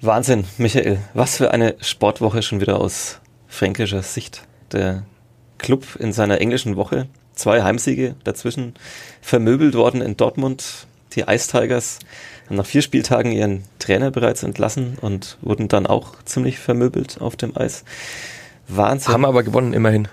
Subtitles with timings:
[0.00, 1.00] Wahnsinn, Michael.
[1.12, 3.18] Was für eine Sportwoche schon wieder aus
[3.48, 4.42] fränkischer Sicht.
[4.70, 5.02] Der
[5.58, 7.08] Club in seiner englischen Woche.
[7.34, 8.74] Zwei Heimsiege dazwischen
[9.20, 10.86] vermöbelt worden in Dortmund.
[11.14, 11.98] Die Ice Tigers
[12.46, 17.34] haben nach vier Spieltagen ihren Trainer bereits entlassen und wurden dann auch ziemlich vermöbelt auf
[17.34, 17.82] dem Eis.
[18.68, 19.12] Wahnsinn.
[19.12, 20.06] Haben aber gewonnen, immerhin.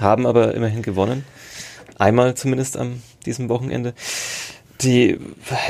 [0.00, 1.24] Haben aber immerhin gewonnen.
[1.98, 3.94] Einmal zumindest am diesem Wochenende.
[4.82, 5.16] Die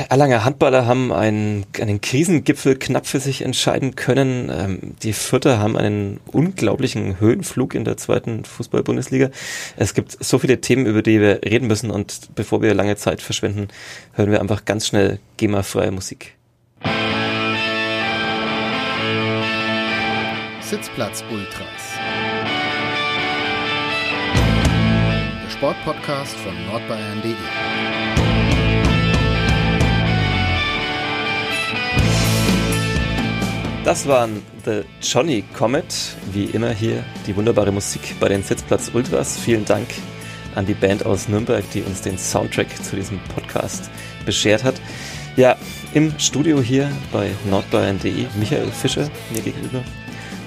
[0.09, 4.49] Erlanger Handballer haben einen, einen Krisengipfel knapp für sich entscheiden können.
[4.51, 9.29] Ähm, die Vierter haben einen unglaublichen Höhenflug in der zweiten Fußball-Bundesliga.
[9.77, 13.21] Es gibt so viele Themen, über die wir reden müssen und bevor wir lange Zeit
[13.21, 13.67] verschwenden,
[14.13, 16.35] hören wir einfach ganz schnell GEMA-freie Musik.
[20.61, 21.67] Sitzplatz Ultras.
[25.43, 28.12] Der Sportpodcast von nordbayern.de.
[33.83, 35.93] Das waren The Johnny Comet,
[36.31, 39.37] wie immer hier die wunderbare Musik bei den Sitzplatz Ultras.
[39.37, 39.87] Vielen Dank
[40.55, 43.91] an die Band aus Nürnberg, die uns den Soundtrack zu diesem Podcast
[44.25, 44.75] beschert hat.
[45.35, 45.57] Ja,
[45.93, 49.83] im Studio hier bei nordbayern.de Michael Fischer mir gegenüber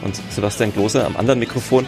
[0.02, 1.86] und Sebastian Klose am anderen Mikrofon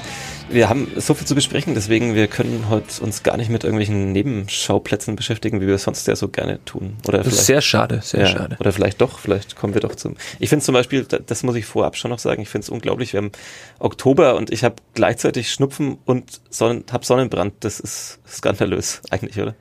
[0.51, 4.13] wir haben so viel zu besprechen, deswegen wir können heute uns gar nicht mit irgendwelchen
[4.13, 6.97] Nebenschauplätzen beschäftigen, wie wir es sonst ja so gerne tun.
[7.07, 8.57] Oder das ist sehr schade, sehr ja, schade.
[8.59, 10.17] Oder vielleicht doch, vielleicht kommen wir doch zum.
[10.39, 13.13] Ich finde zum Beispiel, das muss ich vorab schon noch sagen, ich finde es unglaublich.
[13.13, 13.33] Wir haben
[13.79, 17.55] Oktober und ich habe gleichzeitig Schnupfen und Sonnen, habe Sonnenbrand.
[17.61, 19.55] Das ist skandalös eigentlich, oder?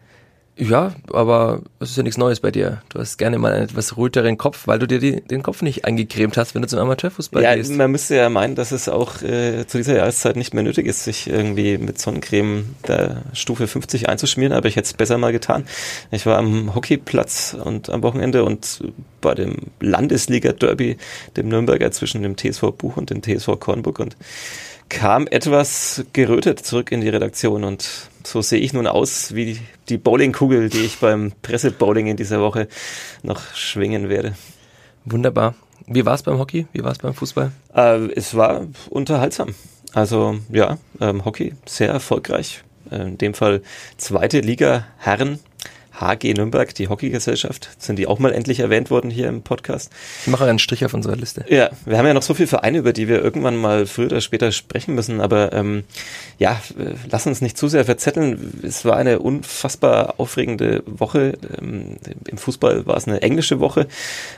[0.60, 2.82] Ja, aber es ist ja nichts Neues bei dir.
[2.90, 5.86] Du hast gerne mal einen etwas ruhigeren Kopf, weil du dir die, den Kopf nicht
[5.86, 7.72] eingecremt hast, wenn du zum Amateurfußball ja, gehst.
[7.72, 11.04] Man müsste ja meinen, dass es auch äh, zu dieser Jahreszeit nicht mehr nötig ist,
[11.04, 15.66] sich irgendwie mit Sonnencreme der Stufe 50 einzuschmieren, aber ich hätte es besser mal getan.
[16.10, 18.84] Ich war am Hockeyplatz und am Wochenende und
[19.22, 20.98] bei dem Landesliga-Derby,
[21.36, 24.18] dem Nürnberger zwischen dem TSV Buch und dem TSV Kornburg und
[24.90, 29.60] kam etwas gerötet zurück in die Redaktion und so sehe ich nun aus wie
[29.90, 32.68] die Bowlingkugel, die ich beim Pressebowling in dieser Woche
[33.24, 34.36] noch schwingen werde.
[35.06, 35.56] Wunderbar.
[35.86, 36.68] Wie war es beim Hockey?
[36.74, 37.52] Wie war es beim Fußball?
[37.74, 39.56] Äh, es war unterhaltsam.
[39.94, 42.64] Also ja, ähm, Hockey sehr erfolgreich.
[42.92, 43.62] Äh, in dem Fall
[43.96, 45.40] zweite Liga Herren
[46.00, 49.92] HG Nürnberg, die Hockeygesellschaft, sind die auch mal endlich erwähnt worden hier im Podcast.
[50.22, 51.46] Ich mache einen Strich auf unserer Liste.
[51.50, 54.22] Ja, wir haben ja noch so viele Vereine, über die wir irgendwann mal früher oder
[54.22, 55.84] später sprechen müssen, aber ähm,
[56.38, 56.62] ja,
[57.10, 58.62] lass uns nicht zu sehr verzetteln.
[58.64, 61.38] Es war eine unfassbar aufregende Woche.
[61.60, 61.98] Ähm,
[62.28, 63.88] Im Fußball war es eine englische Woche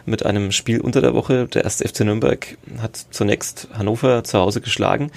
[0.06, 1.48] mit einem Spiel unter der Woche.
[1.48, 5.12] Der erste FC Nürnberg hat zunächst Hannover zu Hause geschlagen,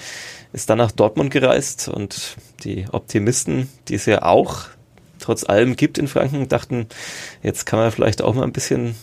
[0.51, 4.65] ist dann nach Dortmund gereist und die Optimisten, die es ja auch
[5.23, 6.87] trotz allem gibt in Franken, dachten,
[7.41, 8.95] jetzt kann man vielleicht auch mal ein bisschen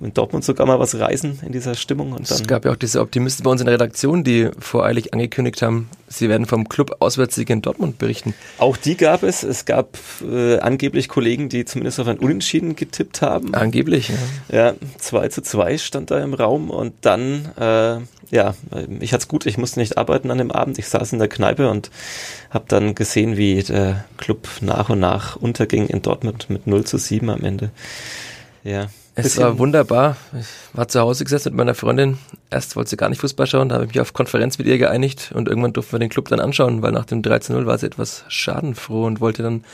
[0.00, 2.12] in Dortmund sogar mal was reisen in dieser Stimmung.
[2.12, 5.12] Und dann es gab ja auch diese Optimisten bei uns in der Redaktion, die voreilig
[5.12, 8.34] angekündigt haben, sie werden vom Club Auswärtssieg in Dortmund berichten.
[8.58, 9.42] Auch die gab es.
[9.42, 13.54] Es gab äh, angeblich Kollegen, die zumindest auf ein Unentschieden getippt haben.
[13.54, 14.10] Angeblich,
[14.50, 14.70] ja.
[14.70, 17.98] Ja, 2 zu 2 stand da im Raum und dann, äh,
[18.30, 18.54] ja,
[19.00, 20.78] ich hatte es gut, ich musste nicht arbeiten an dem Abend.
[20.78, 21.90] Ich saß in der Kneipe und
[22.50, 26.98] habe dann gesehen, wie der Club nach und nach unterging in Dortmund mit 0 zu
[26.98, 27.70] 7 am Ende.
[28.64, 28.88] Ja.
[29.18, 30.16] Es war wunderbar.
[30.38, 32.18] Ich war zu Hause gesessen mit meiner Freundin.
[32.50, 34.78] Erst wollte sie gar nicht Fußball schauen, da habe ich mich auf Konferenz mit ihr
[34.78, 37.86] geeinigt und irgendwann durften wir den Club dann anschauen, weil nach dem 13-0 war sie
[37.86, 39.64] etwas schadenfroh und wollte dann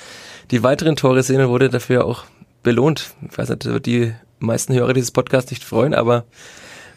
[0.50, 2.24] die weiteren Tore sehen und wurde dafür auch
[2.62, 3.14] belohnt.
[3.30, 6.24] Ich weiß nicht, wird die meisten Hörer dieses Podcasts nicht freuen, aber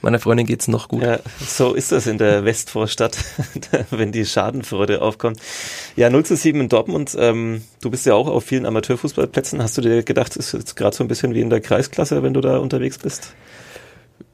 [0.02, 1.02] Meiner Freundin geht's noch gut.
[1.02, 3.18] Ja, so ist das in der Westvorstadt,
[3.90, 5.40] wenn die Schadenfreude aufkommt.
[5.96, 7.16] Ja, 0 zu 7 in Dortmund.
[7.20, 9.62] Ähm, du bist ja auch auf vielen Amateurfußballplätzen.
[9.62, 12.34] Hast du dir gedacht, ist jetzt gerade so ein bisschen wie in der Kreisklasse, wenn
[12.34, 13.34] du da unterwegs bist?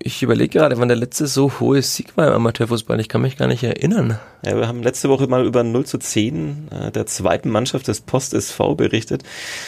[0.06, 3.00] Ich überlege gerade, wann der letzte so hohe Sieg war im Amateurfußball.
[3.00, 4.20] Ich kann mich gar nicht erinnern.
[4.46, 8.02] Ja, wir haben letzte Woche mal über 0 zu 10 äh, der zweiten Mannschaft des
[8.02, 9.24] Post SV berichtet.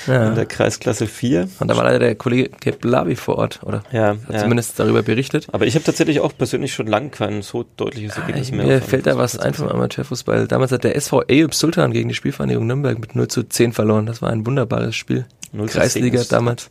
[0.07, 0.27] Ja.
[0.27, 1.47] In der Kreisklasse 4.
[1.59, 3.83] Und da war leider der Kollege Keblavi vor Ort, oder?
[3.93, 4.17] Ja.
[4.27, 4.39] Hat ja.
[4.39, 5.47] zumindest darüber berichtet.
[5.53, 8.65] Aber ich habe tatsächlich auch persönlich schon lange kein so deutliches ah, Ergebnis mehr.
[8.65, 10.49] Mir fällt da was ein vom Amateurfußball.
[10.49, 14.05] Damals hat der SV Eyüp Sultan gegen die Spielvereinigung Nürnberg mit 0 zu 10 verloren.
[14.05, 15.25] Das war ein wunderbares Spiel.
[15.53, 16.69] 0 Kreisliga damals.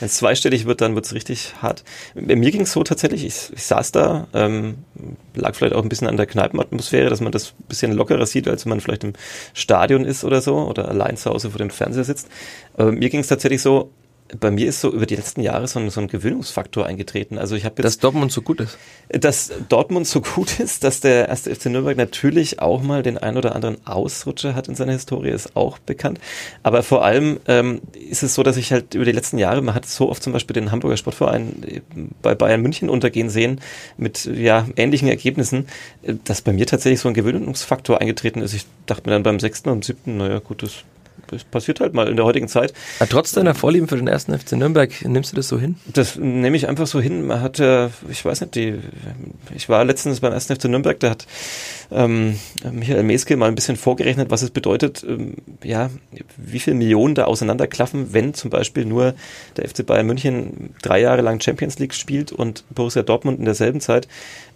[0.00, 1.84] Wenn es zweistellig wird, dann wird es richtig hart.
[2.14, 4.78] Mir ging es so tatsächlich, ich, ich saß da, ähm,
[5.34, 8.48] lag vielleicht auch ein bisschen an der Kneipenatmosphäre, dass man das ein bisschen lockerer sieht,
[8.48, 9.14] als wenn man vielleicht im
[9.54, 12.28] Stadion ist oder so oder allein zu Hause vor dem Fernseher sitzt.
[12.74, 13.90] Aber mir ging es tatsächlich so,
[14.38, 17.38] bei mir ist so über die letzten Jahre so ein, so ein Gewöhnungsfaktor eingetreten.
[17.38, 18.76] Also ich habe Dass Dortmund so gut ist.
[19.08, 23.36] Dass Dortmund so gut ist, dass der erste FC Nürnberg natürlich auch mal den ein
[23.36, 26.20] oder anderen Ausrutscher hat in seiner Historie, ist auch bekannt.
[26.62, 29.74] Aber vor allem ähm, ist es so, dass ich halt über die letzten Jahre, man
[29.74, 31.80] hat so oft zum Beispiel den Hamburger Sportverein äh,
[32.20, 33.60] bei Bayern München untergehen sehen,
[33.96, 35.68] mit ja ähnlichen Ergebnissen,
[36.02, 38.52] äh, dass bei mir tatsächlich so ein Gewöhnungsfaktor eingetreten ist.
[38.52, 40.84] Ich dachte mir dann beim sechsten und siebten, naja gut, das
[41.28, 42.72] das passiert halt mal in der heutigen Zeit.
[43.00, 45.76] Ja, trotz deiner Vorlieben für den ersten FC Nürnberg, nimmst du das so hin?
[45.86, 47.26] Das nehme ich einfach so hin.
[47.26, 48.78] Man hat ja, ich weiß nicht, die,
[49.54, 51.26] ich war letztens beim ersten FC Nürnberg, da hat
[51.90, 52.38] ähm,
[52.70, 55.90] Michael Meske mal ein bisschen vorgerechnet, was es bedeutet, ähm, ja,
[56.36, 59.14] wie viele Millionen da auseinanderklaffen, wenn zum Beispiel nur
[59.56, 63.80] der FC Bayern München drei Jahre lang Champions League spielt und Borussia Dortmund in derselben
[63.80, 64.08] Zeit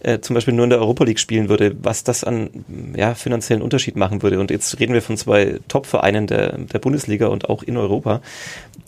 [0.03, 2.49] äh, zum Beispiel nur in der Europa League spielen würde, was das an
[2.95, 4.39] ja, finanziellen Unterschied machen würde.
[4.39, 8.21] Und jetzt reden wir von zwei Top-Vereinen der, der Bundesliga und auch in Europa.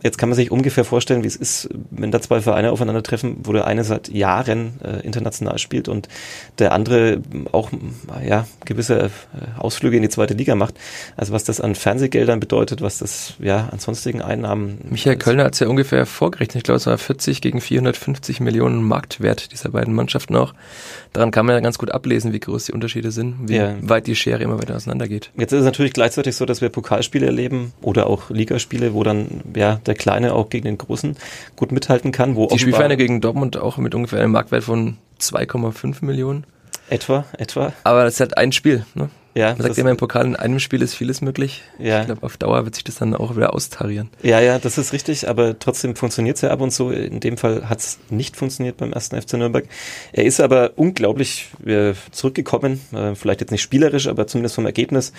[0.03, 3.53] Jetzt kann man sich ungefähr vorstellen, wie es ist, wenn da zwei Vereine aufeinandertreffen, wo
[3.53, 6.07] der eine seit Jahren äh, international spielt und
[6.59, 7.71] der andere auch
[8.23, 9.09] ja, gewisse äh,
[9.57, 10.75] Ausflüge in die zweite Liga macht.
[11.17, 14.77] Also was das an Fernsehgeldern bedeutet, was das ja an sonstigen Einnahmen.
[14.89, 16.57] Michael Kölner hat es ja ungefähr vorgerechnet.
[16.57, 20.53] Ich glaube, es war 40 gegen 450 Millionen Marktwert dieser beiden Mannschaften auch.
[21.13, 23.75] Daran kann man ja ganz gut ablesen, wie groß die Unterschiede sind, wie ja.
[23.81, 25.31] weit die Schere immer weiter auseinandergeht.
[25.37, 29.41] Jetzt ist es natürlich gleichzeitig so, dass wir Pokalspiele erleben oder auch Ligaspiele, wo dann
[29.55, 31.15] ja der Kleine auch gegen den Großen
[31.55, 32.35] gut mithalten kann.
[32.35, 36.45] Wo die Spielvereine gegen Dortmund auch mit ungefähr einem Marktwert von 2,5 Millionen.
[36.89, 37.73] Etwa, etwa.
[37.83, 38.85] Aber das ist halt ein Spiel.
[38.93, 39.09] Ne?
[39.37, 41.61] Ja, Man sagt immer im Pokal, in einem Spiel ist vieles möglich.
[41.77, 41.99] Ja.
[41.99, 44.09] Ich glaube, auf Dauer wird sich das dann auch wieder austarieren.
[44.23, 46.89] Ja, ja, das ist richtig, aber trotzdem funktioniert es ja ab und zu.
[46.89, 49.65] In dem Fall hat es nicht funktioniert beim ersten FC Nürnberg.
[50.13, 55.11] Er ist aber unglaublich äh, zurückgekommen, äh, vielleicht jetzt nicht spielerisch, aber zumindest vom Ergebnis.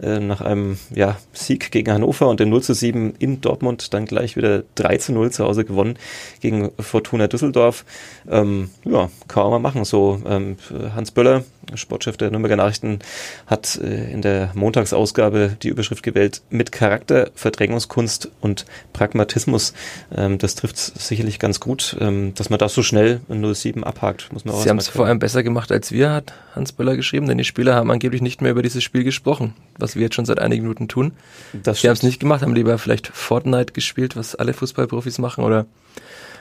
[0.00, 4.04] Äh, nach einem ja, Sieg gegen Hannover und dem 0 zu 7 in Dortmund dann
[4.06, 5.98] gleich wieder 3 zu 0 zu Hause gewonnen
[6.38, 7.84] gegen Fortuna Düsseldorf.
[8.30, 9.84] Ähm, ja, kann man machen.
[9.84, 10.58] So ähm,
[10.94, 11.42] Hans Böller,
[11.74, 13.00] Sportchef der Nürnberger Nachrichten,
[13.46, 19.74] hat äh, in der Montagsausgabe die Überschrift gewählt mit Charakter, Verdrängungskunst und Pragmatismus.
[20.14, 24.32] Ähm, das trifft sicherlich ganz gut, ähm, dass man das so schnell in 07 abhakt.
[24.32, 26.96] Muss man auch Sie haben es vor allem besser gemacht als wir, hat Hans Böller
[26.96, 30.14] geschrieben, denn die Spieler haben angeblich nicht mehr über dieses Spiel gesprochen, was wir jetzt
[30.14, 31.12] schon seit einigen Minuten tun.
[31.52, 35.44] Das Sie haben es nicht gemacht, haben lieber vielleicht Fortnite gespielt, was alle Fußballprofis machen,
[35.44, 35.66] oder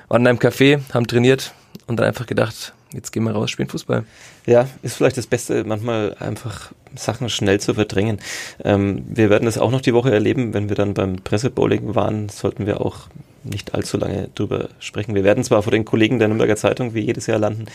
[0.09, 1.53] waren in einem Café, haben trainiert
[1.87, 4.03] und dann einfach gedacht, jetzt gehen wir raus, spielen Fußball.
[4.45, 8.19] Ja, ist vielleicht das Beste, manchmal einfach Sachen schnell zu verdrängen.
[8.63, 12.29] Ähm, wir werden das auch noch die Woche erleben, wenn wir dann beim Pressebowling waren,
[12.29, 13.07] sollten wir auch
[13.43, 15.15] nicht allzu lange drüber sprechen.
[15.15, 17.65] Wir werden zwar vor den Kollegen der Nürnberger Zeitung wie jedes Jahr landen,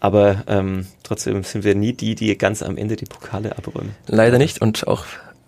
[0.00, 3.94] aber ähm, trotzdem sind wir nie die, die ganz am Ende die Pokale abräumen.
[4.06, 5.04] Leider nicht und auch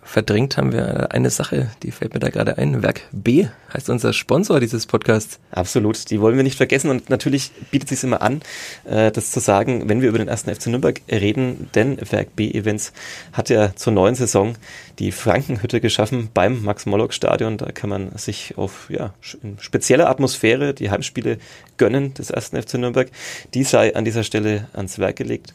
[0.09, 2.81] verdrängt haben wir eine Sache, die fällt mir da gerade ein.
[2.81, 5.39] Werk B heißt unser Sponsor dieses Podcasts.
[5.51, 8.41] Absolut, die wollen wir nicht vergessen und natürlich bietet es sich immer an,
[8.85, 12.49] äh, das zu sagen, wenn wir über den ersten FC Nürnberg reden, denn Werk B
[12.49, 12.91] Events
[13.33, 14.55] hat ja zur neuen Saison
[14.97, 17.57] die Frankenhütte geschaffen beim Max-Mollock-Stadion.
[17.57, 19.13] Da kann man sich auf ja,
[19.43, 21.37] in spezieller Atmosphäre die Heimspiele
[21.77, 23.09] gönnen des ersten FC Nürnberg.
[23.53, 25.53] Die sei an dieser Stelle ans Werk gelegt.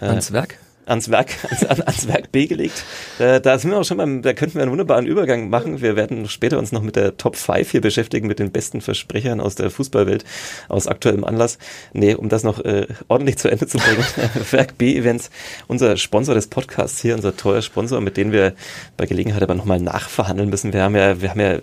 [0.00, 0.58] Ans Werk?
[0.90, 2.84] Ans Werk, ans, ans Werk B gelegt.
[3.18, 5.80] Da, da sind wir auch schon beim, da könnten wir einen wunderbaren Übergang machen.
[5.80, 9.40] Wir werden später uns noch mit der Top 5 hier beschäftigen, mit den besten Versprechern
[9.40, 10.24] aus der Fußballwelt,
[10.68, 11.58] aus aktuellem Anlass.
[11.92, 14.04] Nee, um das noch äh, ordentlich zu Ende zu bringen.
[14.50, 15.30] Werk B Events,
[15.68, 18.54] unser Sponsor des Podcasts hier, unser teuer Sponsor, mit dem wir
[18.96, 20.72] bei Gelegenheit aber nochmal nachverhandeln müssen.
[20.72, 21.58] Wir haben ja, wir haben ja,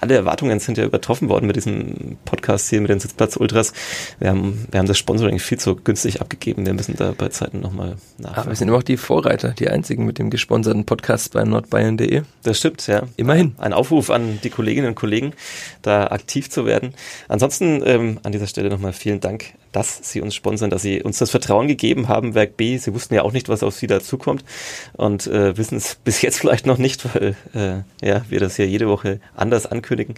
[0.00, 3.72] alle Erwartungen sind ja übertroffen worden mit diesem Podcast hier, mit den Sitzplatz Ultras.
[4.18, 6.66] Wir haben, wir haben das Sponsoring viel zu günstig abgegeben.
[6.66, 10.18] Wir müssen da bei Zeiten nochmal nachverhandeln sind immer auch die Vorreiter, die einzigen mit
[10.18, 12.22] dem gesponserten Podcast bei nordbayern.de.
[12.44, 13.02] Das stimmt, ja.
[13.16, 13.54] Immerhin.
[13.58, 15.34] Ein Aufruf an die Kolleginnen und Kollegen,
[15.82, 16.94] da aktiv zu werden.
[17.28, 21.18] Ansonsten ähm, an dieser Stelle nochmal vielen Dank, dass Sie uns sponsern, dass Sie uns
[21.18, 22.78] das Vertrauen gegeben haben, Werk B.
[22.78, 24.46] Sie wussten ja auch nicht, was auf Sie dazukommt
[24.94, 28.64] und äh, wissen es bis jetzt vielleicht noch nicht, weil äh, ja, wir das ja
[28.64, 30.14] jede Woche anders ankündigen.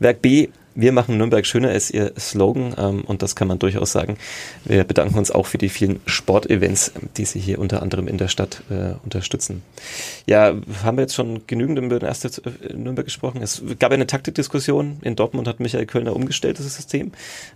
[0.00, 3.92] Werk B wir machen Nürnberg schöner ist ihr Slogan ähm, und das kann man durchaus
[3.92, 4.18] sagen.
[4.64, 8.28] Wir bedanken uns auch für die vielen Sportevents, die Sie hier unter anderem in der
[8.28, 9.62] Stadt äh, unterstützen.
[10.26, 10.54] Ja,
[10.84, 13.42] haben wir jetzt schon genügend über den ersten äh, Nürnberg gesprochen.
[13.42, 14.98] Es gab eine Taktikdiskussion.
[15.02, 17.12] In Dortmund hat Michael Kölner umgestellt, das System.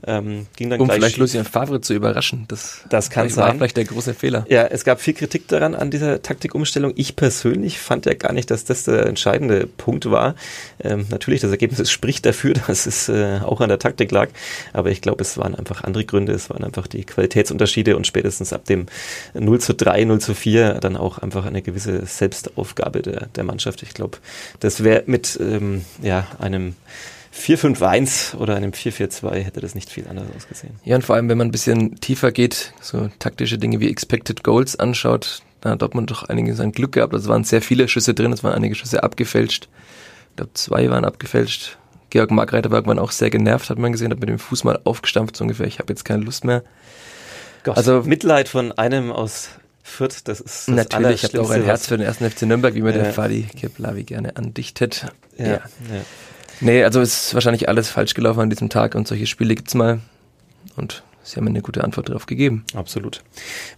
[0.07, 2.47] Ähm, ging dann um gleich vielleicht Lucien Favre zu überraschen.
[2.49, 3.45] Das, das kann sein.
[3.45, 4.47] war vielleicht der große Fehler.
[4.49, 6.95] Ja, es gab viel Kritik daran an dieser Taktikumstellung.
[6.97, 10.35] Ich persönlich fand ja gar nicht, dass das der entscheidende Punkt war.
[10.83, 14.29] Ähm, natürlich, das Ergebnis spricht dafür, dass es äh, auch an der Taktik lag.
[14.73, 16.33] Aber ich glaube, es waren einfach andere Gründe.
[16.33, 18.87] Es waren einfach die Qualitätsunterschiede und spätestens ab dem
[19.35, 23.83] 0 zu 3, 0 zu 4 dann auch einfach eine gewisse Selbstaufgabe der, der Mannschaft.
[23.83, 24.19] Ich glaube,
[24.61, 26.75] das wäre mit ähm, ja, einem
[27.35, 30.75] 4-5-1 oder einem 4-4-2 hätte das nicht viel anders ausgesehen.
[30.85, 34.43] Ja, und vor allem, wenn man ein bisschen tiefer geht, so taktische Dinge wie Expected
[34.43, 37.15] Goals anschaut, da hat Dortmund doch einiges an Glück gehabt.
[37.15, 39.69] Es waren sehr viele Schüsse drin, es waren einige Schüsse abgefälscht.
[40.31, 41.79] Ich glaube, zwei waren abgefälscht.
[42.11, 44.79] Georg Markreiter war irgendwann auch sehr genervt, hat man gesehen, hat mit dem Fuß mal
[44.85, 46.63] aufgestampft, so ungefähr, ich habe jetzt keine Lust mehr.
[47.63, 49.51] Gott, also Mitleid von einem aus
[49.83, 52.75] Fürth, das ist das Natürlich, ich habe auch ein Herz für den ersten FC Nürnberg,
[52.75, 53.03] wie mir ja.
[53.03, 55.07] der Fadi Keplavi gerne andichtet.
[55.37, 55.53] Ja, ja.
[55.53, 55.61] ja.
[56.61, 60.01] Nee, also ist wahrscheinlich alles falsch gelaufen an diesem Tag und solche Spiele gibt's mal.
[60.77, 62.65] Und Sie haben eine gute Antwort darauf gegeben.
[62.75, 63.23] Absolut.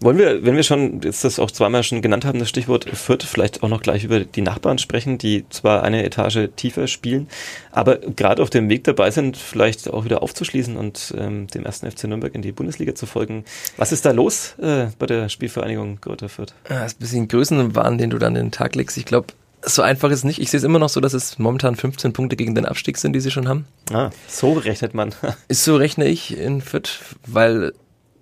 [0.01, 3.25] Wollen wir, wenn wir schon jetzt das auch zweimal schon genannt haben, das Stichwort Fürth,
[3.25, 7.29] vielleicht auch noch gleich über die Nachbarn sprechen, die zwar eine Etage tiefer spielen,
[7.73, 11.91] aber gerade auf dem Weg dabei sind, vielleicht auch wieder aufzuschließen und ähm, dem ersten
[11.91, 13.45] FC Nürnberg in die Bundesliga zu folgen.
[13.77, 16.55] Was ist da los äh, bei der Spielvereinigung Greuther Fürth?
[16.69, 18.97] Ja, das ist ein bisschen Größenwahn, den du dann in den Tag legst.
[18.97, 19.29] Ich glaube,
[19.65, 20.39] so einfach ist es nicht.
[20.41, 23.13] Ich sehe es immer noch so, dass es momentan 15 Punkte gegen den Abstieg sind,
[23.13, 23.67] die sie schon haben.
[23.93, 25.15] Ah, so rechnet man.
[25.49, 27.73] ist so rechne ich in Fürth, weil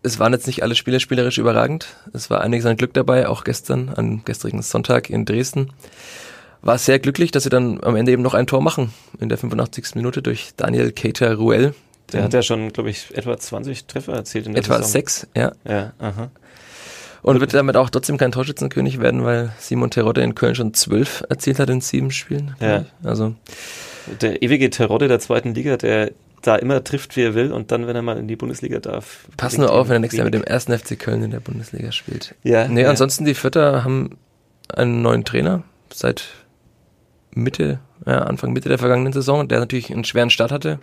[0.03, 1.87] es waren jetzt nicht alle Spieler spielerisch überragend.
[2.13, 5.73] Es war einiges an Glück dabei, auch gestern, am gestrigen Sonntag in Dresden.
[6.63, 9.39] War sehr glücklich, dass sie dann am Ende eben noch ein Tor machen in der
[9.39, 9.95] 85.
[9.95, 11.75] Minute durch Daniel Keita Ruel.
[12.13, 14.91] Der hat ja schon, glaube ich, etwa 20 Treffer erzielt in der Etwa Saison.
[14.91, 15.53] sechs, ja.
[15.65, 16.31] Ja, aha.
[17.23, 21.23] Und wird damit auch trotzdem kein Torschützenkönig werden, weil Simon Terodde in Köln schon zwölf
[21.29, 22.55] erzielt hat in sieben Spielen.
[22.61, 22.87] Ja.
[23.03, 23.35] Also
[24.21, 26.12] der ewige Terodde der zweiten Liga, der
[26.43, 29.27] da immer trifft, wie er will und dann, wenn er mal in die Bundesliga darf.
[29.37, 31.93] Pass nur auf, wenn er nächstes Jahr mit dem ersten FC Köln in der Bundesliga
[31.93, 32.35] spielt.
[32.43, 32.67] Ja.
[32.67, 32.91] Nee, ja.
[32.91, 34.17] ansonsten die Vierter haben
[34.69, 35.62] einen neuen Trainer
[35.93, 36.25] seit
[37.33, 40.79] Mitte, ja, Anfang Mitte der vergangenen Saison, der natürlich einen schweren Start hatte.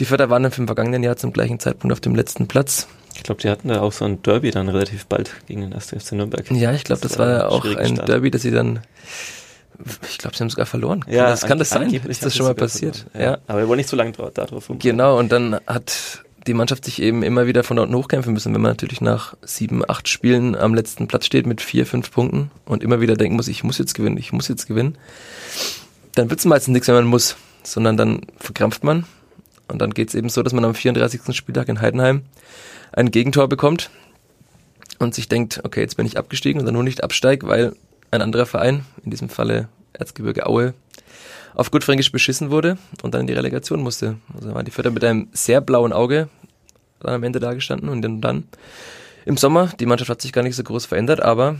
[0.00, 2.88] Die Vierter waren im vergangenen Jahr zum gleichen Zeitpunkt auf dem letzten Platz.
[3.18, 5.88] Ich glaube, die hatten da auch so ein Derby dann relativ bald gegen den 1.
[5.88, 6.50] FC Nürnberg.
[6.52, 8.08] Ja, ich glaube, das, das, war ja auch ein Start.
[8.08, 8.80] Derby, dass sie dann
[10.08, 11.04] ich glaube, sie haben sogar verloren.
[11.08, 11.92] Ja, das kann das sein?
[11.92, 13.06] Ist das schon mal passiert?
[13.14, 13.20] Ja.
[13.20, 13.38] ja.
[13.46, 14.78] Aber wir wollen nicht zu lange darauf rumkommen.
[14.80, 18.60] Genau, und dann hat die Mannschaft sich eben immer wieder von dort hochkämpfen müssen, wenn
[18.60, 22.82] man natürlich nach sieben, acht Spielen am letzten Platz steht mit vier, fünf Punkten und
[22.82, 24.96] immer wieder denken muss, ich muss jetzt gewinnen, ich muss jetzt gewinnen.
[26.14, 29.04] Dann wird es meistens nichts, wenn man muss, sondern dann verkrampft man.
[29.68, 31.36] Und dann geht es eben so, dass man am 34.
[31.36, 32.22] Spieltag in Heidenheim
[32.92, 33.90] ein Gegentor bekommt
[34.98, 37.74] und sich denkt, okay, jetzt bin ich abgestiegen und dann nur nicht absteig, weil
[38.10, 40.74] ein anderer Verein, in diesem Falle Erzgebirge Aue,
[41.54, 44.16] auf gut Fränkisch beschissen wurde und dann in die Relegation musste.
[44.34, 46.28] Also war die Vierter mit einem sehr blauen Auge
[47.00, 48.44] dann am Ende dagestanden und dann
[49.24, 51.56] im Sommer, die Mannschaft hat sich gar nicht so groß verändert, aber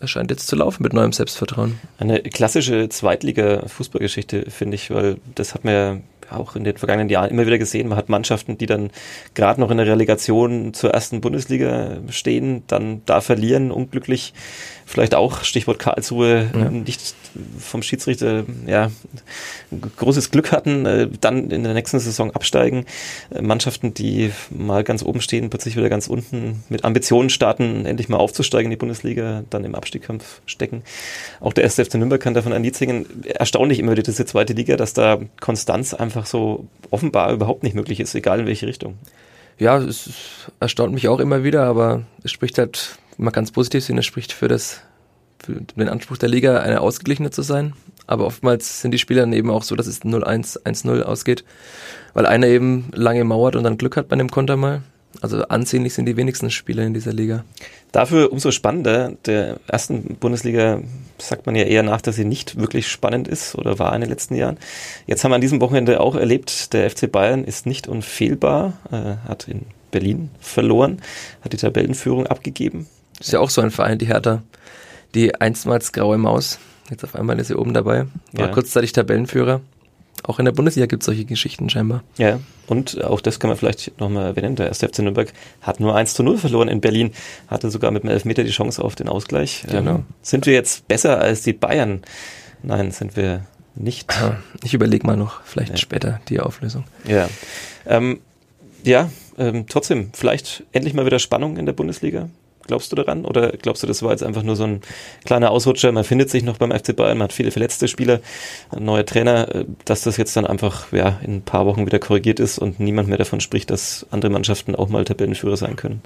[0.00, 1.78] es scheint jetzt zu laufen mit neuem Selbstvertrauen.
[1.98, 5.98] Eine klassische Zweitliga-Fußballgeschichte, finde ich, weil das hat ja
[6.30, 7.88] auch in den vergangenen Jahren immer wieder gesehen.
[7.88, 8.90] Man hat Mannschaften, die dann
[9.34, 14.34] gerade noch in der Relegation zur ersten Bundesliga stehen, dann da verlieren, unglücklich
[14.84, 16.70] vielleicht auch, Stichwort Karlsruhe, ja.
[16.70, 17.14] nicht
[17.58, 18.90] vom Schiedsrichter ja,
[19.96, 22.86] großes Glück hatten, äh, dann in der nächsten Saison absteigen.
[23.30, 28.08] Äh, Mannschaften, die mal ganz oben stehen, plötzlich wieder ganz unten mit Ambitionen starten, endlich
[28.08, 30.82] mal aufzusteigen in die Bundesliga, dann im Abstiegskampf stecken.
[31.40, 33.06] Auch der erste FC Nürnberg kann davon ein Lied singen.
[33.24, 38.00] Erstaunlich immer wieder diese zweite Liga, dass da Konstanz einfach so offenbar überhaupt nicht möglich
[38.00, 38.98] ist, egal in welche Richtung.
[39.58, 40.10] Ja, es
[40.60, 44.32] erstaunt mich auch immer wieder, aber es spricht halt mal ganz positiv sehen, das spricht
[44.32, 44.82] für das
[45.38, 47.74] für den Anspruch der Liga, eine ausgeglichene zu sein.
[48.06, 51.44] Aber oftmals sind die Spieler dann eben auch so, dass es 0-1, 1-0 ausgeht,
[52.14, 54.82] weil einer eben lange mauert und dann Glück hat bei einem Konter mal.
[55.22, 57.44] Also ansehnlich sind die wenigsten Spieler in dieser Liga.
[57.92, 59.12] Dafür umso spannender.
[59.24, 60.82] Der ersten Bundesliga
[61.18, 64.10] sagt man ja eher nach, dass sie nicht wirklich spannend ist oder war in den
[64.10, 64.58] letzten Jahren.
[65.06, 69.26] Jetzt haben wir an diesem Wochenende auch erlebt, der FC Bayern ist nicht unfehlbar, äh,
[69.26, 71.00] hat in Berlin verloren,
[71.42, 72.86] hat die Tabellenführung abgegeben.
[73.18, 74.42] Ist ja auch so ein Verein, die Hertha.
[75.14, 76.58] Die einstmals graue Maus.
[76.90, 78.06] Jetzt auf einmal ist sie oben dabei.
[78.32, 78.52] War ja.
[78.52, 79.60] kurzzeitig Tabellenführer.
[80.22, 82.02] Auch in der Bundesliga gibt es solche Geschichten scheinbar.
[82.16, 84.56] Ja, und auch das kann man vielleicht nochmal erwähnen.
[84.56, 84.78] Der 1.
[84.78, 87.12] FC Nürnberg hat nur 1 zu 0 verloren in Berlin,
[87.48, 89.64] hatte sogar mit dem Elfmeter die Chance auf den Ausgleich.
[89.70, 89.96] Genau.
[89.96, 92.02] Ähm, sind wir jetzt besser als die Bayern?
[92.62, 93.44] Nein, sind wir
[93.74, 94.12] nicht.
[94.64, 95.76] Ich überlege mal noch, vielleicht ja.
[95.76, 96.84] später die Auflösung.
[97.06, 97.28] Ja.
[97.86, 98.20] Ähm,
[98.82, 102.28] ja, ähm, trotzdem, vielleicht endlich mal wieder Spannung in der Bundesliga.
[102.66, 103.24] Glaubst du daran?
[103.24, 104.80] Oder glaubst du, das war jetzt einfach nur so ein
[105.24, 105.92] kleiner Ausrutscher?
[105.92, 108.20] Man findet sich noch beim FC Bayern, man hat viele verletzte Spieler,
[108.70, 111.98] ein neuer Trainer, äh, dass das jetzt dann einfach ja, in ein paar Wochen wieder
[111.98, 116.02] korrigiert ist und niemand mehr davon spricht, dass andere Mannschaften auch mal Tabellenführer sein können.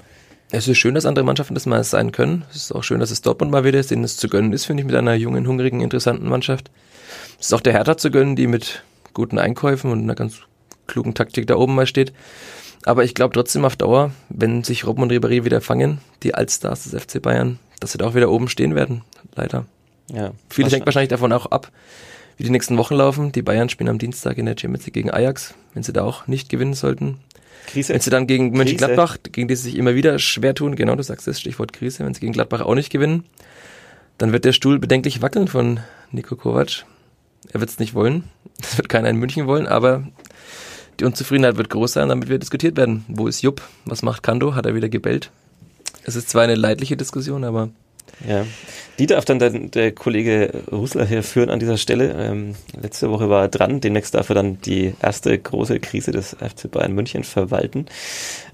[0.53, 2.43] Es ist schön, dass andere Mannschaften das mal sein können.
[2.49, 4.65] Es ist auch schön, dass es Dortmund mal wieder ist, denen es zu gönnen ist,
[4.65, 6.69] finde ich, mit einer jungen, hungrigen, interessanten Mannschaft.
[7.39, 10.41] Es ist auch der Hertha zu gönnen, die mit guten Einkäufen und einer ganz
[10.87, 12.11] klugen Taktik da oben mal steht.
[12.83, 16.83] Aber ich glaube trotzdem auf Dauer, wenn sich Robben und Ribéry wieder fangen, die Altstars
[16.83, 19.03] des FC Bayern, dass sie da auch wieder oben stehen werden,
[19.35, 19.65] leider.
[20.11, 21.71] Ja, Viele hängt wahrscheinlich davon auch ab,
[22.37, 23.31] wie die nächsten Wochen laufen.
[23.31, 26.27] Die Bayern spielen am Dienstag in der Champions League gegen Ajax, wenn sie da auch
[26.27, 27.19] nicht gewinnen sollten.
[27.67, 27.93] Krise.
[27.93, 31.03] Wenn sie dann gegen Mönchengladbach, gegen die sie sich immer wieder schwer tun, genau, du
[31.03, 33.25] sagst das Stichwort Krise, wenn sie gegen Gladbach auch nicht gewinnen,
[34.17, 35.79] dann wird der Stuhl bedenklich wackeln von
[36.11, 36.85] Nico Kovac.
[37.53, 38.23] Er wird es nicht wollen.
[38.61, 40.07] Das wird keiner in München wollen, aber
[41.01, 43.03] die Unzufriedenheit wird groß sein, damit wir diskutiert werden.
[43.07, 43.63] Wo ist Jupp?
[43.85, 44.53] Was macht Kando?
[44.53, 45.31] Hat er wieder gebellt?
[46.03, 47.69] Es ist zwar eine leidliche Diskussion, aber
[48.27, 48.45] ja,
[48.99, 52.13] die darf dann der, der Kollege Russler hier führen an dieser Stelle.
[52.19, 56.35] Ähm, letzte Woche war er dran, demnächst darf er dann die erste große Krise des
[56.39, 57.87] FC Bayern München verwalten.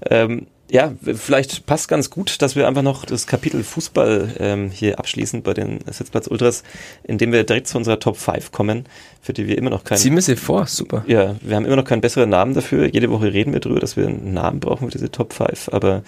[0.08, 4.98] Ähm, ja, vielleicht passt ganz gut, dass wir einfach noch das Kapitel Fußball ähm, hier
[4.98, 6.62] abschließen bei den Sitzplatz Ultras,
[7.04, 8.84] indem wir direkt zu unserer Top 5 kommen,
[9.20, 9.98] für die wir immer noch keinen.
[9.98, 11.04] Ziehen wir sie vor, super.
[11.06, 12.86] Ja, wir haben immer noch keinen besseren Namen dafür.
[12.86, 15.70] Jede Woche reden wir darüber, dass wir einen Namen brauchen für diese Top 5.
[15.72, 16.02] Aber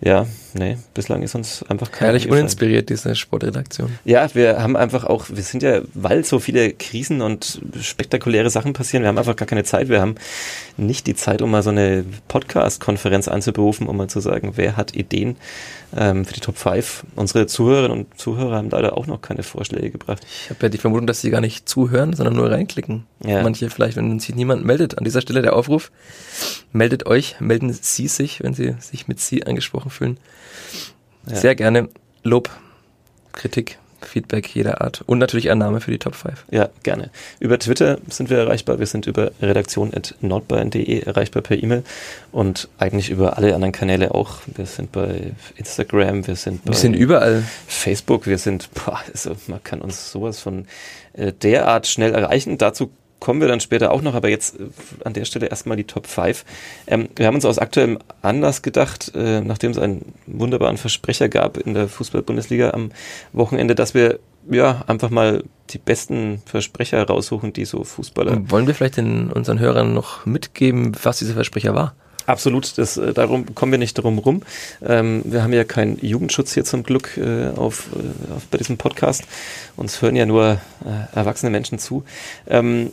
[0.00, 2.06] ja, nee, bislang ist uns einfach kein.
[2.06, 3.98] Herrlich uninspiriert, diese Sportredaktion.
[4.04, 8.72] Ja, wir haben einfach auch, wir sind ja, weil so viele Krisen und spektakuläre Sachen
[8.72, 9.88] passieren, wir haben einfach gar keine Zeit.
[9.88, 10.16] Wir haben
[10.76, 14.96] nicht die Zeit, um mal so eine Podcast-Konferenz anzuberufen, um mal zu sagen, wer hat
[14.96, 15.36] Ideen
[15.96, 17.04] ähm, für die Top 5.
[17.14, 20.26] Unsere Zuhörerinnen und Zuhörer haben leider auch noch keine Vorschläge gebracht.
[20.44, 23.06] Ich habe ja die Vermutung, dass sie gar nicht zuhören, sondern nur reinklicken.
[23.24, 23.42] Ja.
[23.42, 24.98] Manche vielleicht, wenn sich niemand meldet.
[24.98, 25.92] An dieser Stelle der Aufruf,
[26.72, 30.18] meldet euch, melden Sie sich, wenn Sie sich mit Sie angesprochen fühlen.
[31.26, 31.36] Ja.
[31.36, 31.88] Sehr gerne
[32.22, 32.50] Lob,
[33.32, 36.46] Kritik, Feedback jeder Art und natürlich ein Name für die Top 5.
[36.50, 37.10] Ja, gerne.
[37.40, 38.78] Über Twitter sind wir erreichbar.
[38.78, 41.82] Wir sind über redaktion.nordbayern.de erreichbar per E-Mail
[42.32, 44.38] und eigentlich über alle anderen Kanäle auch.
[44.46, 47.42] Wir sind bei Instagram, wir sind bei wir sind überall.
[47.66, 50.66] Facebook, wir sind, boah, also man kann uns sowas von
[51.12, 52.58] äh, derart schnell erreichen.
[52.58, 54.68] Dazu kommen wir dann später auch noch, aber jetzt äh,
[55.04, 56.44] an der Stelle erstmal die Top 5.
[56.86, 61.56] Ähm, wir haben uns aus aktuellem Anlass gedacht, äh, nachdem es einen wunderbaren Versprecher gab
[61.56, 62.90] in der Fußball-Bundesliga am
[63.32, 64.18] Wochenende, dass wir
[64.50, 68.32] ja einfach mal die besten Versprecher raussuchen, die so Fußballer.
[68.32, 71.94] Und wollen wir vielleicht den, unseren Hörern noch mitgeben, was dieser Versprecher war?
[72.26, 74.42] Absolut, das, äh, darum kommen wir nicht drum rum.
[74.84, 78.78] Ähm, wir haben ja keinen Jugendschutz hier zum Glück äh, auf, äh, auf, bei diesem
[78.78, 79.24] Podcast.
[79.76, 82.04] Uns hören ja nur äh, erwachsene Menschen zu.
[82.48, 82.90] Ähm,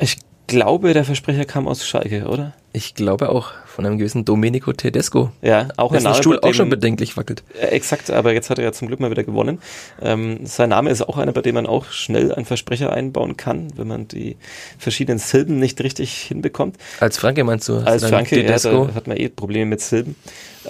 [0.00, 2.54] ich glaube, der Versprecher kam aus Schalke, oder?
[2.72, 5.30] Ich glaube auch, von einem gewissen Domenico Tedesco.
[5.42, 7.44] Ja, auch ein Name, Stuhl auch schon bedenklich wackelt.
[7.60, 9.60] Exakt, aber jetzt hat er ja zum Glück mal wieder gewonnen.
[10.02, 13.68] Ähm, sein Name ist auch einer, bei dem man auch schnell einen Versprecher einbauen kann,
[13.76, 14.36] wenn man die
[14.78, 16.76] verschiedenen Silben nicht richtig hinbekommt.
[16.98, 17.76] Als Franke meinst du?
[17.78, 18.86] Als Franke, Tedesco?
[18.86, 20.16] Ja, hat man eh Probleme mit Silben.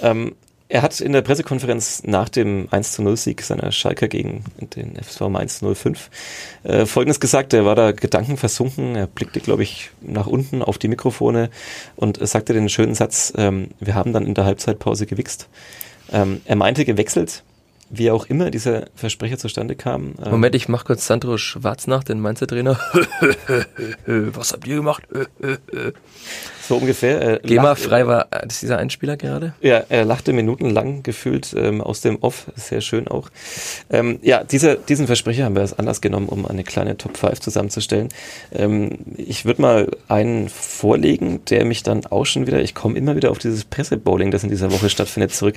[0.01, 0.35] Ähm,
[0.71, 4.43] er hat in der Pressekonferenz nach dem 1 zu 0 Sieg seiner Schalker gegen
[4.75, 6.11] den FSV Mainz 05
[6.63, 7.53] äh, Folgendes gesagt.
[7.55, 8.95] Er war da gedankenversunken.
[8.95, 11.49] Er blickte, glaube ich, nach unten auf die Mikrofone
[11.95, 15.49] und sagte den schönen Satz, ähm, wir haben dann in der Halbzeitpause gewichst.
[16.11, 17.43] Ähm, er meinte gewechselt,
[17.89, 20.13] wie auch immer dieser Versprecher zustande kam.
[20.23, 22.79] Ähm Moment, ich mach kurz Sandro Schwarz nach, den Mainzer Trainer.
[24.05, 25.01] Was habt ihr gemacht?
[26.69, 27.43] so ungefähr.
[27.43, 29.53] Äh, GEMA-frei war das dieser Einspieler gerade?
[29.59, 33.29] Ja, er lachte minutenlang gefühlt ähm, aus dem Off, sehr schön auch.
[33.89, 37.39] Ähm, ja, dieser, diesen Versprecher haben wir als Anlass genommen, um eine kleine Top 5
[37.39, 38.09] zusammenzustellen.
[38.53, 43.15] Ähm, ich würde mal einen vorlegen, der mich dann auch schon wieder, ich komme immer
[43.15, 45.55] wieder auf dieses Pressebowling, das in dieser Woche stattfindet, zurück.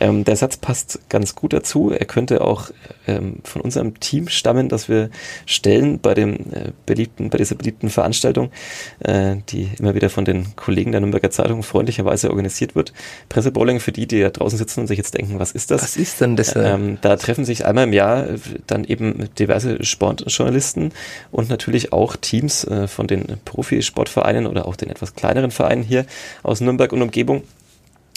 [0.00, 1.90] Ähm, der Satz passt ganz gut dazu.
[1.90, 2.70] Er könnte auch
[3.06, 5.10] ähm, von unserem Team stammen, das wir
[5.44, 8.50] stellen bei dem äh, beliebten, bei dieser beliebten Veranstaltung,
[9.00, 12.92] äh, die immer wieder von den Kollegen der Nürnberger Zeitung freundlicherweise organisiert wird.
[13.28, 15.82] Pressebowling für die, die da draußen sitzen und sich jetzt denken, was ist das?
[15.82, 16.54] Was ist denn das?
[16.54, 16.74] Äh?
[16.74, 20.92] Ähm, da treffen sich einmal im Jahr äh, dann eben diverse Sportjournalisten
[21.30, 26.06] und natürlich auch Teams äh, von den Profisportvereinen oder auch den etwas kleineren Vereinen hier
[26.42, 27.42] aus Nürnberg und Umgebung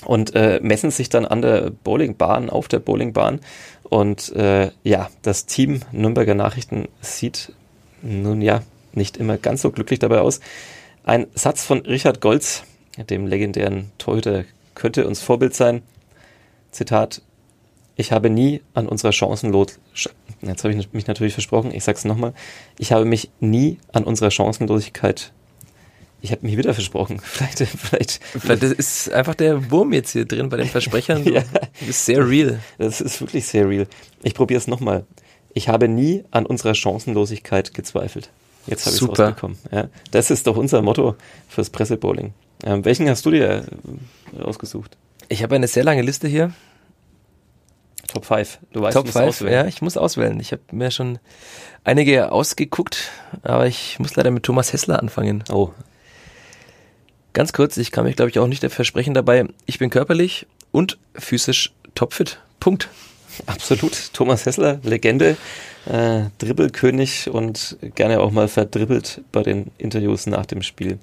[0.05, 3.39] und äh, messen sich dann an der Bowlingbahn, auf der Bowlingbahn.
[3.83, 7.53] Und äh, ja, das Team Nürnberger Nachrichten sieht
[8.01, 8.61] nun ja
[8.93, 10.39] nicht immer ganz so glücklich dabei aus.
[11.07, 12.63] Ein Satz von Richard Golz,
[13.09, 14.43] dem legendären Torhüter,
[14.75, 15.81] könnte uns Vorbild sein.
[16.71, 17.21] Zitat,
[17.95, 19.79] ich habe nie an unserer chancenlos
[20.41, 22.33] jetzt habe ich mich natürlich versprochen, ich sage es nochmal,
[22.77, 25.31] ich habe mich nie an unserer Chancenlosigkeit
[26.19, 27.19] ich habe mich wieder versprochen.
[27.23, 28.19] Vielleicht, vielleicht.
[28.23, 31.23] vielleicht ist einfach der Wurm jetzt hier drin bei den Versprechern.
[31.33, 31.43] Ja.
[31.79, 32.59] Das ist sehr real.
[32.79, 33.87] Das ist wirklich sehr real.
[34.23, 35.05] Ich probiere es nochmal.
[35.53, 38.29] Ich habe nie an unserer Chancenlosigkeit gezweifelt.
[38.67, 39.57] Jetzt habe ich es rausbekommen.
[39.71, 41.15] Ja, das ist doch unser Motto
[41.47, 42.33] fürs Pressebowling.
[42.63, 43.65] Ähm, welchen hast du dir
[44.37, 44.97] äh, ausgesucht?
[45.29, 46.53] Ich habe eine sehr lange Liste hier.
[48.07, 48.59] Top 5.
[48.71, 50.39] Du weißt, Top 5, ja, ich muss auswählen.
[50.39, 51.19] Ich habe mir schon
[51.83, 53.11] einige ausgeguckt,
[53.43, 55.43] aber ich muss leider mit Thomas Hessler anfangen.
[55.51, 55.71] Oh.
[57.33, 59.45] Ganz kurz, ich kann mich, glaube ich, auch nicht versprechen dabei.
[59.65, 62.39] Ich bin körperlich und physisch topfit.
[62.59, 62.89] Punkt.
[63.45, 64.13] Absolut.
[64.13, 65.37] Thomas Hessler, Legende,
[65.85, 70.99] äh, Dribbelkönig und gerne auch mal verdribbelt bei den Interviews nach dem Spiel.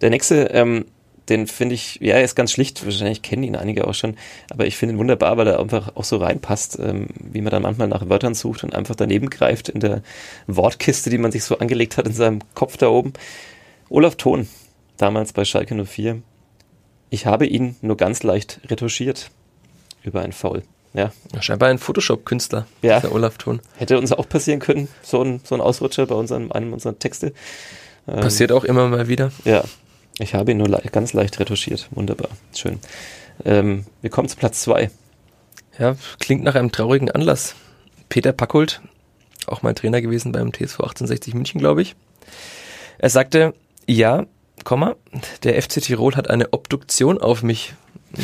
[0.00, 0.86] Der nächste, ähm,
[1.28, 4.16] den finde ich, ja, er ist ganz schlicht, wahrscheinlich kennen ihn einige auch schon,
[4.50, 7.62] aber ich finde ihn wunderbar, weil er einfach auch so reinpasst, ähm, wie man dann
[7.62, 10.02] manchmal nach Wörtern sucht und einfach daneben greift in der
[10.46, 13.12] Wortkiste, die man sich so angelegt hat in seinem Kopf da oben.
[13.90, 14.48] Olaf Thon,
[14.96, 16.22] damals bei Schalke 04.
[17.10, 19.30] Ich habe ihn nur ganz leicht retuschiert
[20.02, 20.62] über ein Foul.
[20.92, 21.12] Ja.
[21.40, 23.00] Scheinbar ein Photoshop-Künstler, ja.
[23.00, 23.60] der Olaf Thon.
[23.76, 27.32] Hätte uns auch passieren können, so ein, so ein Ausrutscher bei unserem, einem unserer Texte.
[28.08, 29.30] Ähm, Passiert auch immer mal wieder.
[29.44, 29.64] Ja,
[30.18, 31.88] ich habe ihn nur le ganz leicht retuschiert.
[31.92, 32.80] Wunderbar, schön.
[33.44, 34.90] Ähm, wir kommen zu Platz zwei.
[35.78, 37.54] Ja, klingt nach einem traurigen Anlass.
[38.08, 38.80] Peter Packold,
[39.46, 41.94] auch mal Trainer gewesen beim TSV 1860 München, glaube ich.
[42.98, 43.54] Er sagte,
[43.86, 44.26] ja,
[44.64, 44.96] Komma,
[45.42, 47.74] der FC Tirol hat eine Obduktion auf mich.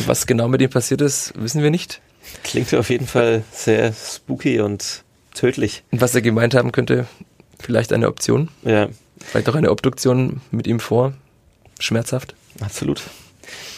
[0.06, 2.00] Was genau mit ihm passiert ist, wissen wir nicht.
[2.42, 5.82] Klingt auf jeden Fall sehr spooky und tödlich.
[5.90, 7.06] Und was er gemeint haben könnte,
[7.58, 8.48] vielleicht eine Option.
[8.62, 8.88] Ja.
[9.20, 11.12] Vielleicht auch eine Obduktion mit ihm vor.
[11.78, 12.34] Schmerzhaft.
[12.60, 13.02] Absolut.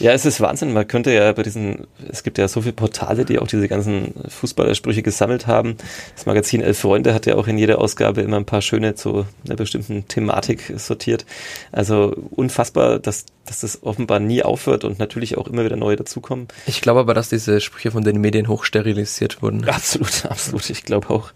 [0.00, 0.72] Ja, es ist Wahnsinn.
[0.72, 4.14] Man könnte ja bei diesen, es gibt ja so viele Portale, die auch diese ganzen
[4.28, 5.76] Fußballersprüche gesammelt haben.
[6.14, 9.26] Das Magazin Elf Freunde hat ja auch in jeder Ausgabe immer ein paar schöne zu
[9.44, 11.26] einer bestimmten Thematik sortiert.
[11.72, 16.48] Also unfassbar, dass, dass das offenbar nie aufhört und natürlich auch immer wieder neue dazukommen.
[16.66, 19.68] Ich glaube aber, dass diese Sprüche von den Medien hochsterilisiert wurden.
[19.68, 20.70] Absolut, absolut.
[20.70, 21.30] Ich glaube auch.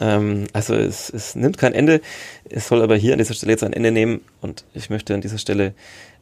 [0.00, 2.00] Ähm, also es, es nimmt kein Ende.
[2.48, 5.20] Es soll aber hier an dieser Stelle jetzt ein Ende nehmen und ich möchte an
[5.20, 5.74] dieser Stelle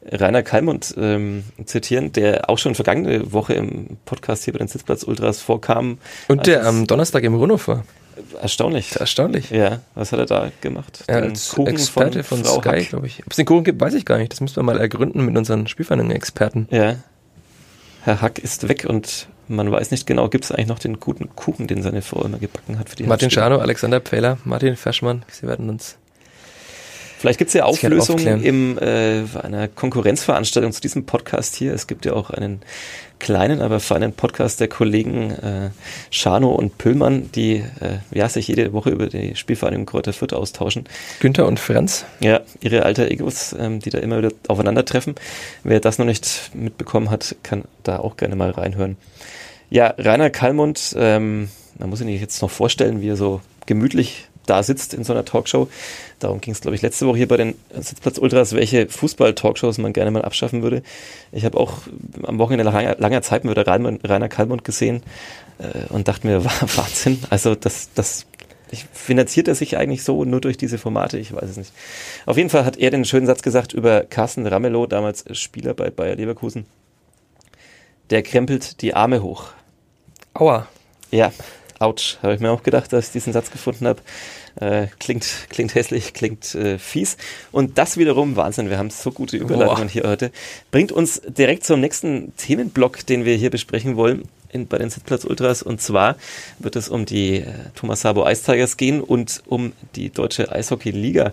[0.02, 5.02] Rainer Kalmund ähm, zitieren, der auch schon vergangene Woche im Podcast hier bei den Sitzplatz
[5.02, 5.98] Ultras vorkam.
[6.28, 7.84] Und der am Donnerstag im Runoff war.
[8.40, 8.96] Erstaunlich.
[8.96, 9.50] Erstaunlich.
[9.50, 11.04] Ja, was hat er da gemacht?
[11.08, 13.20] Ja, als Kuchen Experte von, von Sky, glaube ich.
[13.20, 14.32] Ob es den Kuchen gibt, weiß ich gar nicht.
[14.32, 16.68] Das müssen wir mal ergründen mit unseren Spielvereinigen-Experten.
[16.70, 16.96] Ja.
[18.02, 21.34] Herr Hack ist weg und man weiß nicht genau, gibt es eigentlich noch den guten
[21.34, 25.24] Kuchen, den seine Frau immer gebacken hat für die Martin Schano, Alexander Pfähler, Martin Ferschmann,
[25.28, 25.98] sie werden uns
[27.20, 31.74] Vielleicht gibt es ja Auflösungen in äh, einer Konkurrenzveranstaltung zu diesem Podcast hier.
[31.74, 32.62] Es gibt ja auch einen
[33.18, 35.68] kleinen, aber feinen Podcast der Kollegen äh,
[36.08, 40.84] Schano und Püllmann, die äh, ja, sich jede Woche über die Spielvereinigung Kräuter Fürth austauschen.
[41.18, 42.06] Günther und Franz.
[42.20, 45.14] Ja, ihre alter Egos, ähm, die da immer wieder aufeinandertreffen.
[45.62, 48.96] Wer das noch nicht mitbekommen hat, kann da auch gerne mal reinhören.
[49.68, 54.29] Ja, Rainer Kallmund, ähm, da muss ich mich jetzt noch vorstellen, wie er so gemütlich
[54.50, 55.68] da sitzt in so einer Talkshow.
[56.18, 59.92] Darum ging es, glaube ich, letzte Woche hier bei den Sitzplatz Ultras, welche Fußball-Talkshows man
[59.92, 60.82] gerne mal abschaffen würde.
[61.30, 61.78] Ich habe auch
[62.24, 65.02] am Wochenende langer, langer Zeit wieder Rainer Kalmund gesehen
[65.58, 66.44] äh, und dachte mir,
[66.76, 67.20] Wahnsinn.
[67.30, 68.26] Also das, das
[68.92, 71.18] finanziert er sich eigentlich so nur durch diese Formate?
[71.18, 71.72] Ich weiß es nicht.
[72.26, 75.90] Auf jeden Fall hat er den schönen Satz gesagt über Carsten Ramelow, damals Spieler bei
[75.90, 76.66] Bayer Leverkusen.
[78.10, 79.50] Der krempelt die Arme hoch.
[80.34, 80.66] Aua.
[81.10, 81.32] Ja,
[81.80, 84.00] ouch, habe ich mir auch gedacht, dass ich diesen Satz gefunden habe.
[84.56, 87.16] Äh, klingt, klingt hässlich, klingt äh, fies.
[87.52, 90.32] Und das wiederum, Wahnsinn, wir haben so gute Überleitungen hier heute,
[90.70, 95.24] bringt uns direkt zum nächsten Themenblock, den wir hier besprechen wollen in, bei den Sitzplatz
[95.24, 95.62] Ultras.
[95.62, 96.16] Und zwar
[96.58, 101.32] wird es um die äh, Thomas Sabo Ice Tigers gehen und um die deutsche Eishockey-Liga.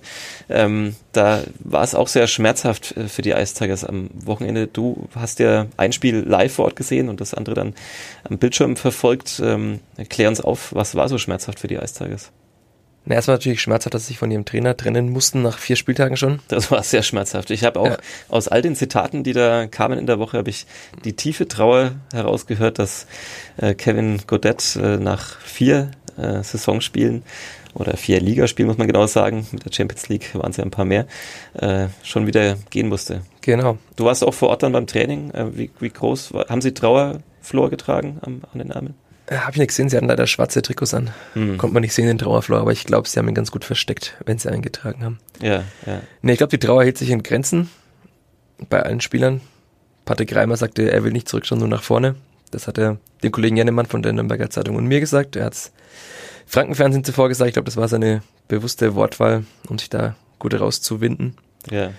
[0.49, 4.67] Ähm, da war es auch sehr schmerzhaft äh, für die Ice Tigers am Wochenende.
[4.67, 7.73] Du hast ja ein Spiel live vor Ort gesehen und das andere dann
[8.23, 9.41] am Bildschirm verfolgt.
[9.43, 12.31] Ähm, klär uns auf, was war so schmerzhaft für die Ice Tigers?
[13.07, 16.17] Na, erstmal natürlich schmerzhaft, dass sie sich von ihrem Trainer trennen mussten nach vier Spieltagen
[16.17, 16.39] schon.
[16.49, 17.51] Das war sehr schmerzhaft.
[17.51, 17.97] Ich habe auch ja.
[18.27, 20.65] aus all den Zitaten, die da kamen in der Woche, habe ich
[21.05, 23.07] die tiefe Trauer herausgehört, dass
[23.55, 27.23] äh, Kevin Godet äh, nach vier äh, Saisonspielen
[27.73, 30.71] oder vier Ligaspielen, muss man genau sagen, mit der Champions League waren es ja ein
[30.71, 31.07] paar mehr,
[31.53, 33.21] äh, schon wieder gehen musste.
[33.39, 33.77] Genau.
[33.95, 35.31] Du warst auch vor Ort dann beim Training.
[35.31, 38.95] Äh, wie, wie groß war, haben sie Trauerflor getragen am, an den Armen?
[39.27, 41.11] Äh, Habe ich nicht gesehen, sie hatten leider schwarze Trikots an.
[41.33, 41.57] Hm.
[41.57, 44.15] Konnte man nicht sehen, den Trauerflor, aber ich glaube, sie haben ihn ganz gut versteckt,
[44.25, 45.19] wenn sie eingetragen haben.
[45.41, 46.01] Ja, ja.
[46.21, 47.69] Nee, ich glaube, die Trauer hält sich in Grenzen
[48.69, 49.41] bei allen Spielern.
[50.05, 52.15] Patrick Reimer sagte, er will nicht zurückschauen, nur nach vorne.
[52.51, 55.35] Das hat er dem Kollegen Jennemann von der Nürnberger Zeitung und mir gesagt.
[55.35, 55.71] Er hat es
[56.45, 57.49] Frankenfernsehen zuvor gesagt.
[57.49, 61.35] Ich glaube, das war seine bewusste Wortwahl, um sich da gut rauszuwinden.
[61.69, 61.91] Ja.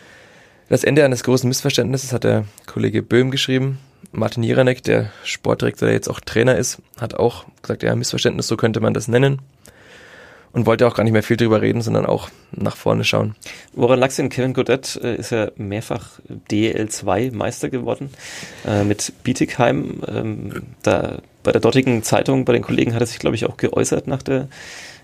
[0.71, 3.79] Das Ende eines großen Missverständnisses hat der Kollege Böhm geschrieben.
[4.12, 8.57] Martin Jeranek, der Sportdirektor, der jetzt auch Trainer ist, hat auch gesagt, ja, Missverständnis, so
[8.57, 9.40] könnte man das nennen.
[10.51, 13.37] Und wollte auch gar nicht mehr viel drüber reden, sondern auch nach vorne schauen.
[13.75, 14.31] Woran lag es denn?
[14.31, 18.11] Kevin Godet äh, ist ja mehrfach DL2 Meister geworden
[18.66, 20.03] äh, mit Bietigheim.
[20.09, 23.59] Ähm, da bei der dortigen Zeitung, bei den Kollegen hat er sich, glaube ich, auch
[23.59, 24.49] geäußert nach der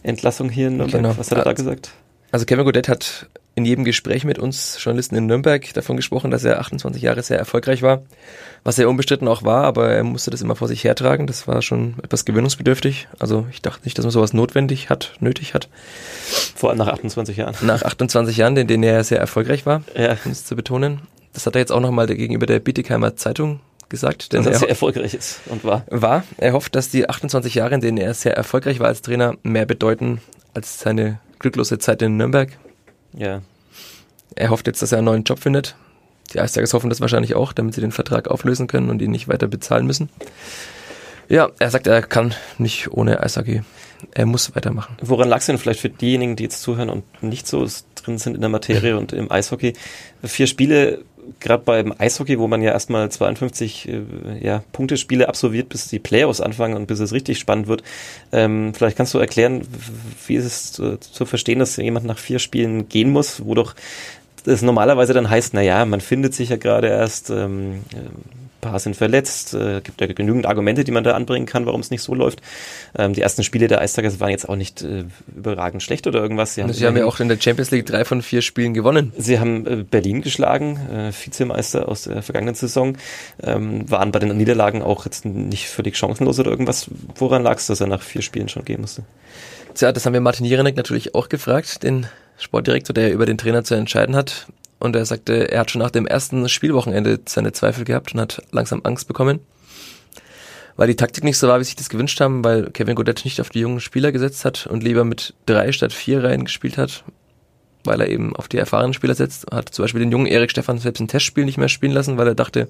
[0.02, 1.02] Entlassung hier in Nürnberg.
[1.02, 1.18] Genau.
[1.18, 1.92] Was hat er da gesagt?
[2.32, 6.44] Also Kevin Godet hat in jedem Gespräch mit uns Journalisten in Nürnberg davon gesprochen, dass
[6.44, 8.02] er 28 Jahre sehr erfolgreich war,
[8.64, 11.26] was er unbestritten auch war, aber er musste das immer vor sich hertragen.
[11.26, 13.08] Das war schon etwas gewöhnungsbedürftig.
[13.18, 15.68] Also ich dachte nicht, dass man sowas notwendig hat, nötig hat.
[16.56, 17.54] Vor allem nach 28 Jahren.
[17.62, 20.16] Nach 28 Jahren, in denen er sehr erfolgreich war, ja.
[20.24, 21.02] um es zu betonen.
[21.32, 24.32] Das hat er jetzt auch nochmal gegenüber der Bietigheimer Zeitung gesagt.
[24.32, 25.84] Denn dass er sehr erfolgreich ist und war.
[25.90, 26.24] War.
[26.38, 29.66] Er hofft, dass die 28 Jahre, in denen er sehr erfolgreich war als Trainer, mehr
[29.66, 30.20] bedeuten
[30.54, 32.50] als seine glücklose Zeit in Nürnberg.
[33.16, 33.42] Ja.
[34.34, 35.76] Er hofft jetzt, dass er einen neuen Job findet.
[36.32, 39.28] Die Eisbergers hoffen das wahrscheinlich auch, damit sie den Vertrag auflösen können und ihn nicht
[39.28, 40.08] weiter bezahlen müssen.
[41.28, 43.62] Ja, er sagt, er kann nicht ohne Eishockey.
[44.12, 44.96] Er muss weitermachen.
[45.00, 48.34] Woran lag es denn vielleicht für diejenigen, die jetzt zuhören und nicht so drin sind
[48.34, 49.74] in der Materie und im Eishockey?
[50.22, 51.04] Vier Spiele,
[51.40, 54.02] gerade beim Eishockey, wo man ja erstmal 52 äh,
[54.40, 57.82] ja, Punktespiele absolviert, bis die Playoffs anfangen und bis es richtig spannend wird.
[58.32, 59.62] Ähm, vielleicht kannst du erklären,
[60.26, 63.74] wie ist es zu, zu verstehen, dass jemand nach vier Spielen gehen muss, wo doch
[64.44, 67.82] das normalerweise dann heißt, naja, man findet sich ja gerade erst, ähm,
[68.64, 71.90] paar sind verletzt, äh, gibt ja genügend Argumente, die man da anbringen kann, warum es
[71.90, 72.40] nicht so läuft.
[72.96, 75.04] Ähm, die ersten Spiele der Eistagers waren jetzt auch nicht äh,
[75.36, 76.54] überragend schlecht oder irgendwas.
[76.54, 79.12] Sie haben, Sie haben ja auch in der Champions League drei von vier Spielen gewonnen.
[79.18, 82.96] Sie haben äh, Berlin geschlagen, äh, Vizemeister aus der vergangenen Saison,
[83.42, 86.88] ähm, waren bei den Niederlagen auch jetzt nicht völlig chancenlos oder irgendwas.
[87.16, 89.02] Woran lag es, dass er nach vier Spielen schon gehen musste?
[89.74, 92.06] Tja, das haben wir Martin Jerenek natürlich auch gefragt, den
[92.38, 94.46] Sportdirektor, der über den Trainer zu entscheiden hat.
[94.84, 98.42] Und er sagte, er hat schon nach dem ersten Spielwochenende seine Zweifel gehabt und hat
[98.50, 99.40] langsam Angst bekommen.
[100.76, 103.40] Weil die Taktik nicht so war, wie sich das gewünscht haben, weil Kevin Godet nicht
[103.40, 107.02] auf die jungen Spieler gesetzt hat und lieber mit drei statt vier Reihen gespielt hat,
[107.84, 109.50] weil er eben auf die erfahrenen Spieler setzt.
[109.50, 112.28] Hat zum Beispiel den jungen Erik Stefan selbst ein Testspiel nicht mehr spielen lassen, weil
[112.28, 112.68] er dachte,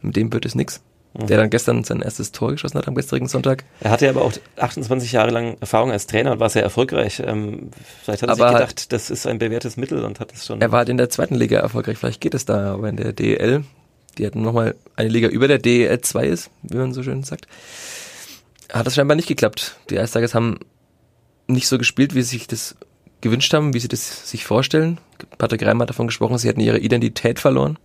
[0.00, 0.80] mit dem wird es nix
[1.18, 1.26] mhm.
[1.26, 3.64] der dann gestern sein erstes Tor geschossen hat am gestrigen Sonntag.
[3.80, 7.22] Er hatte aber auch 28 Jahre lang Erfahrung als Trainer und war sehr erfolgreich.
[7.24, 7.70] Ähm,
[8.02, 10.60] vielleicht hat er aber sich gedacht, das ist ein bewährtes Mittel und hat es schon.
[10.60, 13.12] Er war halt in der zweiten Liga erfolgreich, vielleicht geht es da, aber in der
[13.12, 13.64] DEL,
[14.18, 17.46] die hat nochmal eine Liga über der DEL 2 ist, wie man so schön sagt,
[18.72, 19.76] hat das scheinbar nicht geklappt.
[19.90, 20.58] Die Eistigers haben
[21.46, 22.76] nicht so gespielt, wie sie sich das
[23.20, 24.98] gewünscht haben, wie sie das sich vorstellen.
[25.38, 27.78] Patrick Reim hat davon gesprochen, sie hätten ihre Identität verloren.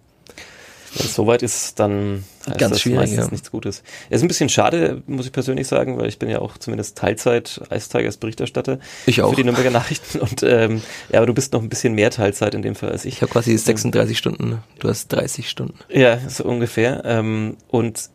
[0.95, 3.31] Wenn es soweit ist, dann heißt Ganz das meistens ja.
[3.31, 3.83] nichts Gutes.
[4.09, 6.97] Es ist ein bisschen schade, muss ich persönlich sagen, weil ich bin ja auch zumindest
[6.97, 9.29] Teilzeit Eistigers Berichterstatter ich auch.
[9.29, 10.19] für die Nürnberger Nachrichten.
[10.19, 13.05] Und ähm, ja, aber du bist noch ein bisschen mehr Teilzeit in dem Fall als
[13.05, 13.15] ich.
[13.15, 15.75] Ich habe quasi 36 Stunden, du hast 30 Stunden.
[15.89, 17.03] Ja, so ungefähr.
[17.05, 18.09] Ähm, und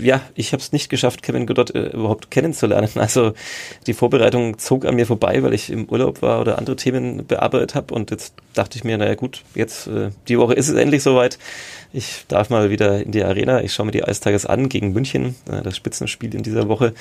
[0.00, 2.88] ja, ich habe es nicht geschafft, Kevin Goddard äh, überhaupt kennenzulernen.
[2.98, 3.32] Also
[3.86, 7.74] die Vorbereitung zog an mir vorbei, weil ich im Urlaub war oder andere Themen bearbeitet
[7.74, 7.94] habe.
[7.94, 11.38] Und jetzt dachte ich mir, naja gut, jetzt äh, die Woche ist es endlich soweit.
[11.92, 13.62] Ich darf mal wieder in die Arena.
[13.62, 16.92] Ich schaue mir die Eistages an gegen München, äh, das Spitzenspiel in dieser Woche.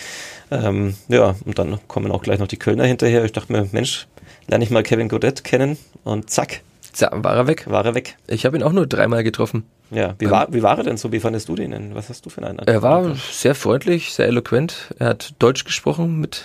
[0.49, 3.25] Ähm, ja, und dann kommen auch gleich noch die Kölner hinterher.
[3.25, 4.07] Ich dachte mir, Mensch,
[4.47, 6.61] lerne ich mal Kevin Godet kennen und zack.
[6.97, 7.65] Ja, war er weg.
[7.69, 8.17] War er weg.
[8.27, 9.65] Ich habe ihn auch nur dreimal getroffen.
[9.91, 11.11] Ja, wie war, wie war er denn so?
[11.11, 11.95] Wie fandest du den denn?
[11.95, 12.67] Was hast du für einen Eindruck?
[12.67, 14.93] Er war sehr freundlich, sehr eloquent.
[14.99, 16.43] Er hat Deutsch gesprochen mit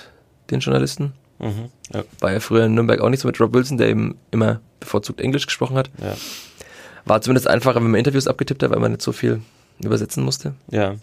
[0.51, 1.13] den Journalisten.
[1.39, 2.05] Mhm, ja.
[2.21, 5.21] War ja früher in Nürnberg auch nicht so mit Rob Wilson, der eben immer bevorzugt
[5.21, 5.91] Englisch gesprochen hat.
[6.01, 6.15] Ja.
[7.05, 9.41] War zumindest einfacher, wenn man Interviews abgetippt hat, weil man nicht so viel
[9.81, 10.55] übersetzen musste.
[10.71, 10.97] Ja.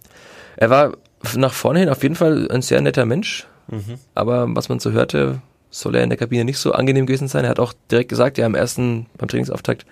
[0.58, 0.94] Er war
[1.36, 3.48] nach vorne hin auf jeden Fall ein sehr netter Mensch.
[3.68, 4.00] Mhm.
[4.16, 7.44] Aber was man so hörte, soll er in der Kabine nicht so angenehm gewesen sein.
[7.44, 9.86] Er hat auch direkt gesagt, ja, am ersten, beim Trainingsauftakt,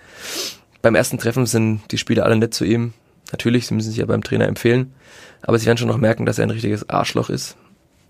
[0.82, 2.92] beim ersten Treffen sind die Spieler alle nett zu ihm.
[3.30, 4.94] Natürlich, sie müssen sich ja beim Trainer empfehlen.
[5.42, 7.56] Aber sie werden schon noch merken, dass er ein richtiges Arschloch ist.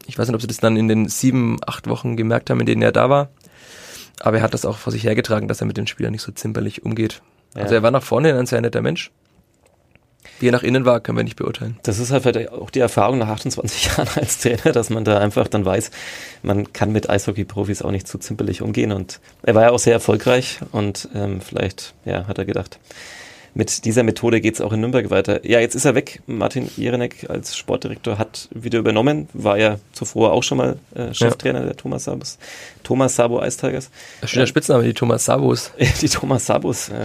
[0.06, 2.66] Ich weiß nicht, ob sie das dann in den sieben, acht Wochen gemerkt haben, in
[2.66, 3.28] denen er da war.
[4.20, 6.32] Aber er hat das auch vor sich hergetragen, dass er mit den Spielern nicht so
[6.32, 7.20] zimperlich umgeht.
[7.62, 9.10] Also er war nach vorne ein sehr netter Mensch.
[10.40, 11.78] Wie er nach innen war, können wir nicht beurteilen.
[11.82, 15.48] Das ist halt auch die Erfahrung nach 28 Jahren als Trainer, dass man da einfach
[15.48, 15.90] dann weiß,
[16.42, 18.92] man kann mit Eishockey-Profis auch nicht so zimperlich umgehen.
[18.92, 22.78] Und er war ja auch sehr erfolgreich und ähm, vielleicht ja, hat er gedacht,
[23.58, 25.44] mit dieser Methode geht es auch in Nürnberg weiter.
[25.44, 26.22] Ja, jetzt ist er weg.
[26.28, 31.58] Martin Jerenek als Sportdirektor hat wieder übernommen, war ja zuvor auch schon mal äh, Cheftrainer
[31.58, 31.66] ja.
[31.66, 32.38] der Thomas Sabos,
[32.84, 33.90] Thomas Sabo Eistigers.
[34.24, 35.72] Schöner äh, Spitzname, die Thomas Sabos.
[36.00, 37.04] die Thomas Sabos, äh,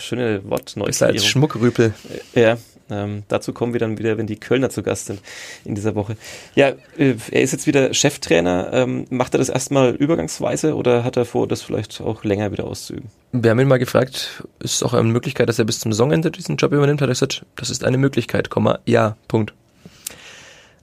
[0.00, 0.90] schöne Wortneugier.
[0.90, 1.94] Ist als Schmuckrüpel.
[2.34, 2.58] Ja,
[2.90, 5.20] ähm, dazu kommen wir dann wieder, wenn die Kölner zu Gast sind
[5.64, 6.16] in dieser Woche.
[6.54, 8.70] Ja, äh, er ist jetzt wieder Cheftrainer.
[8.72, 12.64] Ähm, macht er das erstmal übergangsweise oder hat er vor, das vielleicht auch länger wieder
[12.64, 13.10] auszuüben?
[13.32, 16.30] Wir haben ihn mal gefragt, ist es auch eine Möglichkeit, dass er bis zum Saisonende
[16.30, 17.00] diesen Job übernimmt?
[17.00, 19.54] Hat er gesagt, das ist eine Möglichkeit, Komma, ja, Punkt.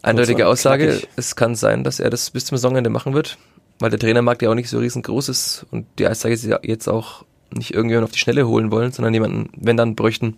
[0.01, 1.09] Eindeutige Aussage, knackig.
[1.17, 3.37] es kann sein, dass er das bis zum Saisonende machen wird,
[3.79, 7.73] weil der Trainermarkt ja auch nicht so riesengroß ist und die ja jetzt auch nicht
[7.73, 10.37] irgendjemand auf die Schnelle holen wollen, sondern jemanden, wenn dann bräuchten,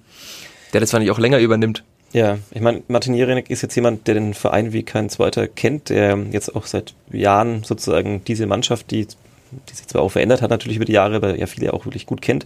[0.74, 1.84] der das zwar nicht auch länger übernimmt.
[2.14, 5.90] Ja, ich meine, Martin Jerenek ist jetzt jemand, der den Verein wie kein zweiter kennt,
[5.90, 9.08] der jetzt auch seit Jahren sozusagen diese Mannschaft, die
[9.70, 12.06] die sich zwar auch verändert hat natürlich über die Jahre, aber ja viele auch wirklich
[12.06, 12.46] gut kennt.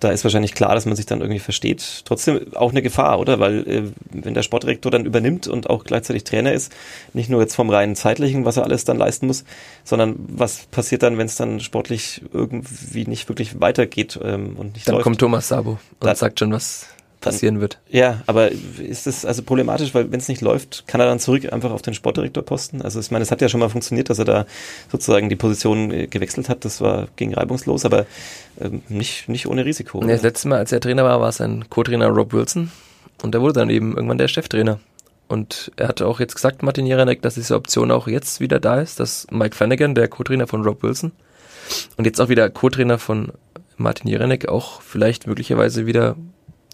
[0.00, 2.02] Da ist wahrscheinlich klar, dass man sich dann irgendwie versteht.
[2.06, 3.38] Trotzdem auch eine Gefahr, oder?
[3.38, 6.72] Weil äh, wenn der Sportdirektor dann übernimmt und auch gleichzeitig Trainer ist,
[7.12, 9.44] nicht nur jetzt vom reinen zeitlichen, was er alles dann leisten muss,
[9.84, 14.88] sondern was passiert dann, wenn es dann sportlich irgendwie nicht wirklich weitergeht ähm, und nicht
[14.88, 15.04] Dann läuft.
[15.04, 16.86] kommt Thomas Sabo und Dann- sagt schon, was
[17.20, 17.78] passieren wird.
[17.88, 21.52] Ja, aber ist das also problematisch, weil wenn es nicht läuft, kann er dann zurück
[21.52, 22.82] einfach auf den Sportdirektorposten?
[22.82, 24.46] Also ich meine, es hat ja schon mal funktioniert, dass er da
[24.90, 26.64] sozusagen die Position äh, gewechselt hat.
[26.64, 28.06] Das war ging reibungslos, aber
[28.60, 30.00] ähm, nicht nicht ohne Risiko.
[30.02, 32.70] Nee, das letzte Mal, als er Trainer war, war sein Co-Trainer Rob Wilson
[33.22, 34.78] und der wurde dann eben irgendwann der Cheftrainer.
[35.26, 38.80] Und er hatte auch jetzt gesagt, Martin Jeranek, dass diese Option auch jetzt wieder da
[38.80, 41.12] ist, dass Mike Flanagan, der Co-Trainer von Rob Wilson
[41.96, 43.32] und jetzt auch wieder Co-Trainer von
[43.76, 46.16] Martin Jeranek, auch vielleicht möglicherweise wieder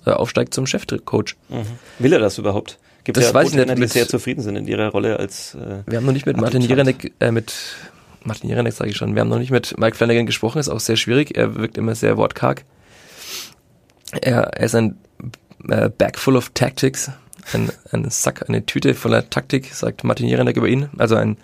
[0.07, 1.37] äh, aufsteigt zum Chefcoach.
[1.49, 1.65] Mhm.
[1.99, 2.79] Will er das überhaupt?
[3.05, 5.83] Gibt Das ja weiß ich nicht, die sehr zufrieden sind in ihrer Rolle als äh,
[5.87, 6.63] Wir haben noch nicht mit Martin.
[6.63, 7.55] Jeranek, äh, mit
[8.25, 10.81] Martin Jeranek sage ich schon, wir haben noch nicht mit Mike Flanagan gesprochen, ist auch
[10.81, 12.65] sehr schwierig, er wirkt immer sehr wortkarg.
[14.23, 14.97] Er, er ist ein
[15.69, 17.11] äh, Bag full of Tactics,
[17.53, 20.89] ein, ein Sack, eine Tüte voller Taktik, sagt Martin Jeranek über ihn.
[20.97, 21.37] Also ein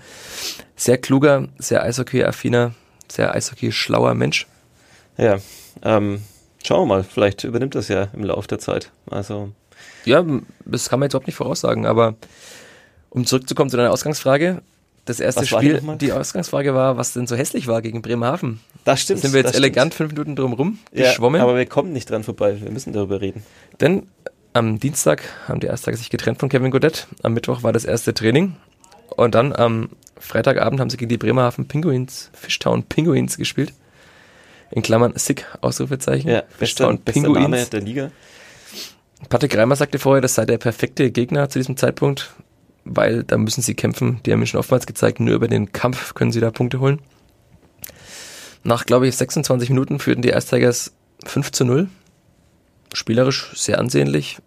[0.76, 2.72] sehr kluger, sehr Eishockey-affiner,
[3.08, 4.46] sehr Eishockey-schlauer Mensch.
[5.18, 5.38] ja.
[5.82, 6.22] Ähm,
[6.64, 8.90] schauen wir mal, vielleicht übernimmt das ja im Laufe der Zeit.
[9.10, 9.50] Also
[10.04, 10.24] Ja,
[10.64, 12.14] das kann man jetzt überhaupt nicht voraussagen, aber
[13.10, 14.62] um zurückzukommen zu deiner Ausgangsfrage,
[15.04, 18.60] das erste Was Spiel, die Ausgangsfrage war, was denn so hässlich war gegen Bremerhaven.
[18.84, 19.20] das stimmt.
[19.20, 19.64] sind wir jetzt das stimmt.
[19.64, 21.40] elegant fünf Minuten drum rum ja, geschwommen.
[21.40, 22.60] aber wir kommen nicht dran vorbei.
[22.60, 23.42] Wir müssen darüber reden.
[23.80, 24.06] Denn
[24.52, 27.06] am Dienstag haben die Eistage sich getrennt von Kevin Godet.
[27.22, 28.56] Am Mittwoch war das erste Training.
[29.16, 33.72] Und dann am Freitagabend haben sie gegen die Bremerhaven Penguins, Fishtown Penguins gespielt.
[34.70, 36.30] In Klammern Sick, Ausrufezeichen.
[36.30, 38.10] Ja, bester, Fishtown bester Name der Liga.
[39.28, 42.32] Patrick Reimer sagte vorher, das sei der perfekte Gegner zu diesem Zeitpunkt,
[42.84, 44.20] weil da müssen sie kämpfen.
[44.24, 47.00] Die haben mir schon oftmals gezeigt, nur über den Kampf können sie da Punkte holen.
[48.62, 50.92] Nach, glaube ich, 26 Minuten führten die Eistigers
[51.24, 51.88] 5 zu 0.
[52.92, 54.38] Spielerisch sehr ansehnlich.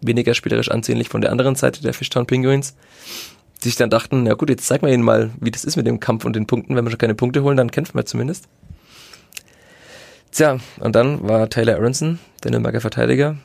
[0.00, 2.74] Weniger spielerisch ansehnlich von der anderen Seite der Fishtown Penguins.
[3.62, 5.86] Die sich dann dachten, na gut, jetzt zeigen wir ihnen mal, wie das ist mit
[5.86, 6.74] dem Kampf und den Punkten.
[6.74, 8.48] Wenn wir schon keine Punkte holen, dann kämpfen wir zumindest.
[10.32, 13.36] Tja, und dann war Taylor Aronson, der Nürnberger Verteidiger,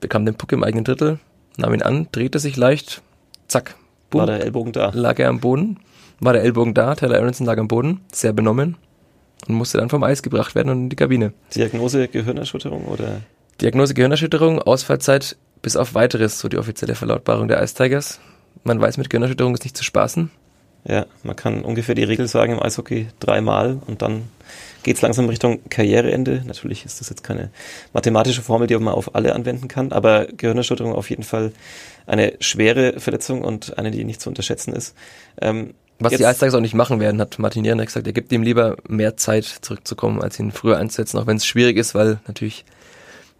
[0.00, 1.20] bekam den Puck im eigenen Drittel,
[1.56, 3.02] nahm ihn an, drehte sich leicht,
[3.46, 3.76] zack,
[4.10, 4.90] War bumm, der Ellbogen da.
[4.92, 5.78] lag er am Boden,
[6.18, 8.76] war der Ellbogen da, Taylor Aronson lag am Boden, sehr benommen
[9.46, 11.32] und musste dann vom Eis gebracht werden und in die Kabine.
[11.54, 13.20] Diagnose Gehirnerschütterung oder?
[13.60, 18.18] Diagnose Gehirnerschütterung, Ausfallzeit bis auf weiteres, so die offizielle Verlautbarung der Ice Tigers.
[18.64, 20.30] Man weiß, mit Gehirnerschütterung ist nicht zu spaßen.
[20.84, 24.24] Ja, man kann ungefähr die Regel sagen im Eishockey dreimal und dann
[24.88, 26.42] geht's langsam Richtung Karriereende.
[26.46, 27.50] Natürlich ist das jetzt keine
[27.92, 31.52] mathematische Formel, die man auf alle anwenden kann, aber Gehirnerschütterung auf jeden Fall
[32.06, 34.94] eine schwere Verletzung und eine, die nicht zu unterschätzen ist.
[35.40, 38.32] Ähm, Was jetzt- die Tigers auch nicht machen werden, hat Martin Jeranek gesagt, er gibt
[38.32, 42.18] ihm lieber mehr Zeit zurückzukommen, als ihn früher einzusetzen, auch wenn es schwierig ist, weil
[42.26, 42.64] natürlich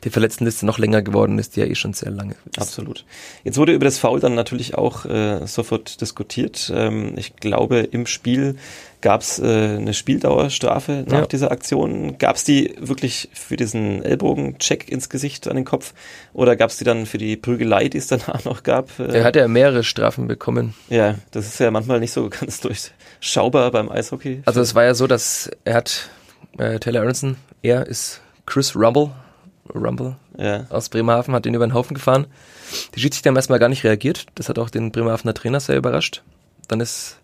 [0.04, 2.58] die Verletztenliste noch länger geworden ist, die ja eh schon sehr lange ist.
[2.60, 3.04] Absolut.
[3.42, 6.70] Jetzt wurde über das Foul dann natürlich auch äh, sofort diskutiert.
[6.74, 8.56] Ähm, ich glaube, im Spiel
[9.00, 11.26] gab es äh, eine Spieldauerstrafe nach Ja.
[11.26, 12.16] dieser Aktion.
[12.18, 15.94] Gab es die wirklich für diesen Ellbogencheck ins Gesicht an den Kopf
[16.32, 18.98] oder gab es die dann für die Prügelei, die es danach noch gab?
[19.00, 20.74] Äh, Er hat ja mehrere Strafen bekommen.
[20.90, 24.42] ja, das ist ja manchmal nicht so ganz durchschaubar beim Eishockey.
[24.44, 26.08] Also es war ja so, dass er hat,
[26.58, 29.10] äh, Taylor Aronson, er ist Chris Rumble,
[29.74, 32.26] Rumble ja, aus Bremerhaven, hat ihn über den Haufen gefahren.
[32.94, 34.26] Die Schiedsrichter haben erstmal gar nicht reagiert.
[34.34, 36.22] Das hat auch den Bremerhavener Trainer sehr überrascht.
[36.68, 37.18] Dann ist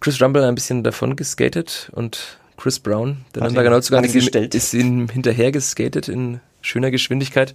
[0.00, 4.74] Chris Rumble ein bisschen davon geskatet und Chris Brown, der Hat hat ihn ist, ist
[4.74, 7.54] ihm hinterher geskatet in schöner Geschwindigkeit,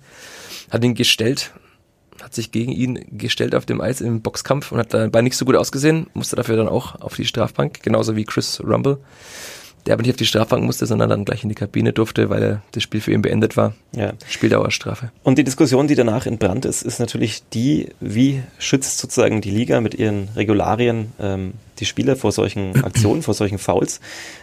[0.71, 1.51] hat ihn gestellt,
[2.21, 5.45] hat sich gegen ihn gestellt auf dem Eis im Boxkampf und hat dabei nicht so
[5.45, 8.97] gut ausgesehen, musste dafür dann auch auf die Strafbank, genauso wie Chris Rumble,
[9.85, 12.61] der aber nicht auf die Strafbank musste, sondern dann gleich in die Kabine durfte, weil
[12.71, 13.73] das Spiel für ihn beendet war.
[13.95, 14.13] ja.
[14.27, 15.11] Spieldauerstrafe.
[15.23, 19.81] Und die Diskussion, die danach entbrannt ist, ist natürlich die, wie schützt sozusagen die Liga
[19.81, 23.99] mit ihren Regularien ähm, die Spieler vor solchen Aktionen, vor solchen Fouls.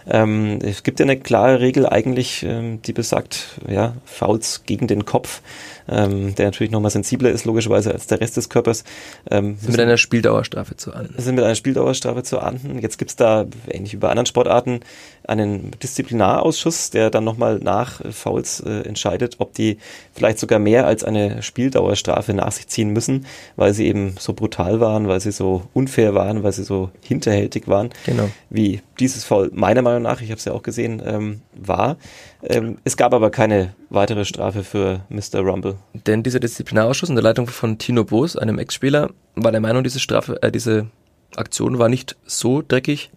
[0.07, 5.05] Ähm, es gibt ja eine klare Regel eigentlich, ähm, die besagt, ja, Fouls gegen den
[5.05, 5.41] Kopf,
[5.87, 8.83] ähm, der natürlich nochmal sensibler ist, logischerweise, als der Rest des Körpers.
[9.29, 11.15] Ähm, Mit einer Spieldauerstrafe zu ahnden.
[11.17, 12.79] sind mit einer Spieldauerstrafe zu ahnden.
[12.79, 14.81] Jetzt gibt's da, ähnlich wie bei anderen Sportarten,
[15.25, 19.77] einen Disziplinarausschuss, der dann nochmal nach Fouls äh, entscheidet, ob die
[20.13, 24.79] vielleicht sogar mehr als eine Spieldauerstrafe nach sich ziehen müssen, weil sie eben so brutal
[24.79, 26.89] waren, weil sie so unfair waren, weil sie so
[27.23, 28.29] hinterhältig waren, Genau.
[28.49, 31.97] wie dieses Foul meiner Meinung nach, ich habe es ja auch gesehen, ähm, war.
[32.43, 35.39] Ähm, es gab aber keine weitere Strafe für Mr.
[35.39, 35.75] Rumble.
[35.93, 40.41] Denn dieser Disziplinarausschuss unter Leitung von Tino Boos, einem Ex-Spieler, war der Meinung, diese Strafe,
[40.41, 40.87] äh, diese
[41.35, 43.09] Aktion war nicht so dreckig,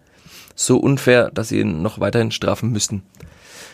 [0.55, 3.03] so unfair, dass sie ihn noch weiterhin strafen müssen.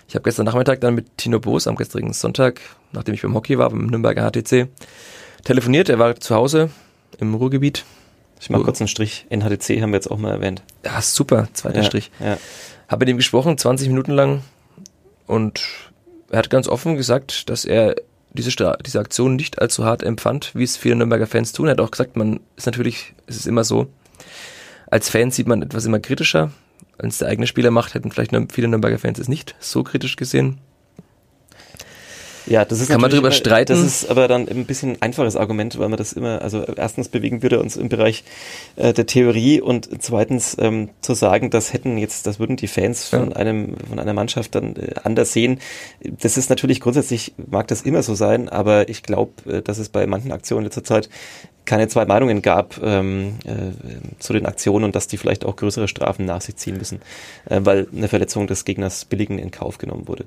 [0.09, 2.59] Ich habe gestern Nachmittag dann mit Tino Boos am gestrigen Sonntag,
[2.91, 4.67] nachdem ich beim Hockey war, beim Nürnberger HTC,
[5.45, 5.87] telefoniert.
[5.89, 6.69] Er war zu Hause
[7.19, 7.85] im Ruhrgebiet.
[8.43, 9.25] Ich mache kurz einen Strich.
[9.29, 10.63] NHTC haben wir jetzt auch mal erwähnt.
[10.83, 12.11] Ja, super, zweiter Ja, Strich.
[12.19, 12.37] Ja.
[12.89, 14.41] Habe mit ihm gesprochen, 20 Minuten lang.
[15.27, 15.63] Und
[16.29, 17.95] er hat ganz offen gesagt, dass er
[18.33, 21.67] diese, Stra diese Aktion nicht allzu hart empfand, wie es viele Nürnberger Fans tun.
[21.67, 23.87] Er hat auch gesagt, man ist natürlich, es ist immer so,
[24.87, 26.51] als Fan sieht man etwas immer kritischer.
[26.97, 30.17] Wenn es der eigene Spieler macht, hätten vielleicht viele Nürnberger Fans es nicht so kritisch
[30.17, 30.59] gesehen.
[32.45, 33.73] Ja, das ist Kann man drüber immer, streiten?
[33.73, 37.07] Das ist aber dann ein bisschen ein einfaches Argument, weil man das immer, also erstens
[37.09, 38.23] bewegen würde uns im Bereich
[38.75, 43.07] äh, der Theorie und zweitens ähm, zu sagen, das hätten jetzt, das würden die Fans
[43.07, 43.35] von Ja.
[43.37, 45.59] einem, von einer Mannschaft dann äh, anders sehen.
[46.01, 49.89] Das ist natürlich grundsätzlich, mag das immer so sein, aber ich glaube, äh, dass es
[49.89, 51.09] bei manchen Aktionen letzter Zeit
[51.65, 55.87] keine zwei Meinungen gab ähm, äh, zu den Aktionen und dass die vielleicht auch größere
[55.87, 56.99] Strafen nach sich ziehen müssen,
[57.49, 60.25] äh, weil eine Verletzung des Gegners billigen in Kauf genommen wurde.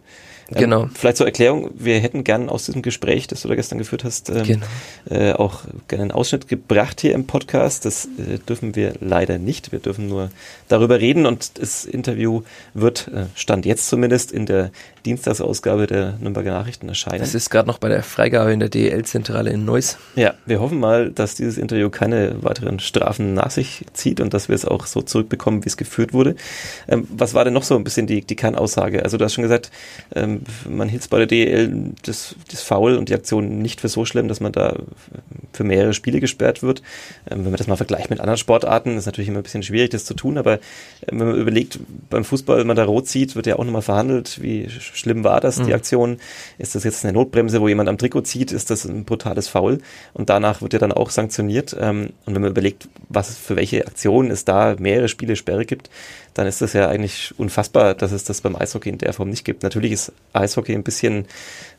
[0.51, 0.89] Ähm, Genau.
[0.95, 4.31] Vielleicht zur Erklärung, wir hätten gern aus diesem Gespräch, das du da gestern geführt hast,
[4.31, 4.67] ähm, Genau.
[5.11, 7.85] äh, auch gerne einen Ausschnitt gebracht hier im Podcast.
[7.85, 9.73] Das äh, dürfen wir leider nicht.
[9.73, 10.31] Wir dürfen nur
[10.69, 12.43] darüber reden und das Interview
[12.75, 14.71] wird, äh, Stand jetzt zumindest, in der
[15.05, 17.21] Dienstagsausgabe der Nürnberger Nachrichten erscheinen.
[17.21, 19.99] Das ist gerade noch bei der Freigabe in der DEL-Zentrale in Neuss.
[20.17, 24.49] Ja, wir hoffen mal, dass dieses Interview keine weiteren Strafen nach sich zieht und dass
[24.49, 26.35] wir es auch so zurückbekommen, wie es geführt wurde.
[26.89, 29.05] Ähm, was war denn noch so ein bisschen die, die Kernaussage?
[29.05, 29.71] Also du hast schon gesagt,
[30.15, 30.36] ähm,
[30.69, 34.29] man hielt bei der DEL das, das Foul und die Aktion nicht für so schlimm,
[34.29, 34.77] dass man da
[35.53, 36.83] für mehrere Spiele gesperrt wird.
[37.31, 39.91] Ähm, wenn man das mal vergleicht mit anderen Sportarten, ist natürlich immer ein bisschen schwierig,
[39.91, 40.55] das zu tun, aber
[41.09, 41.79] ähm, wenn man überlegt,
[42.11, 45.25] beim Fußball, wenn man da rot sieht, wird ja auch nochmal verhandelt, wie sch- schlimm
[45.25, 45.73] war das, die Mhm.
[45.73, 46.17] Aktion.
[46.59, 49.79] Ist das jetzt eine Notbremse, wo jemand am Trikot zieht, ist das ein brutales Foul
[50.15, 51.77] und danach wird ja dann auch sanktioniert.
[51.79, 55.91] Ähm, und wenn man überlegt, was für welche Aktionen es da mehrere Spiele Sperre gibt,
[56.35, 59.45] dann ist das ja eigentlich unfassbar, dass es das beim Eishockey in der Form nicht
[59.45, 59.63] gibt.
[59.63, 61.27] Natürlich ist Eishockey ein bisschen,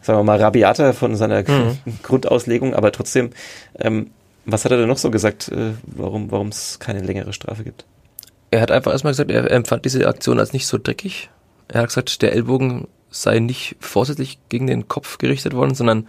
[0.01, 1.77] sagen wir mal, rabiater von seiner Mhm.
[2.03, 3.31] Grundauslegung, aber trotzdem,
[3.79, 4.11] ähm,
[4.45, 7.85] was hat er denn noch so gesagt, äh, warum warum es keine längere Strafe gibt?
[8.49, 11.29] Er hat einfach erstmal gesagt, er empfand diese Aktion als nicht so dreckig.
[11.67, 16.07] Er hat gesagt, der Ellbogen sei nicht vorsätzlich gegen den Kopf gerichtet worden, sondern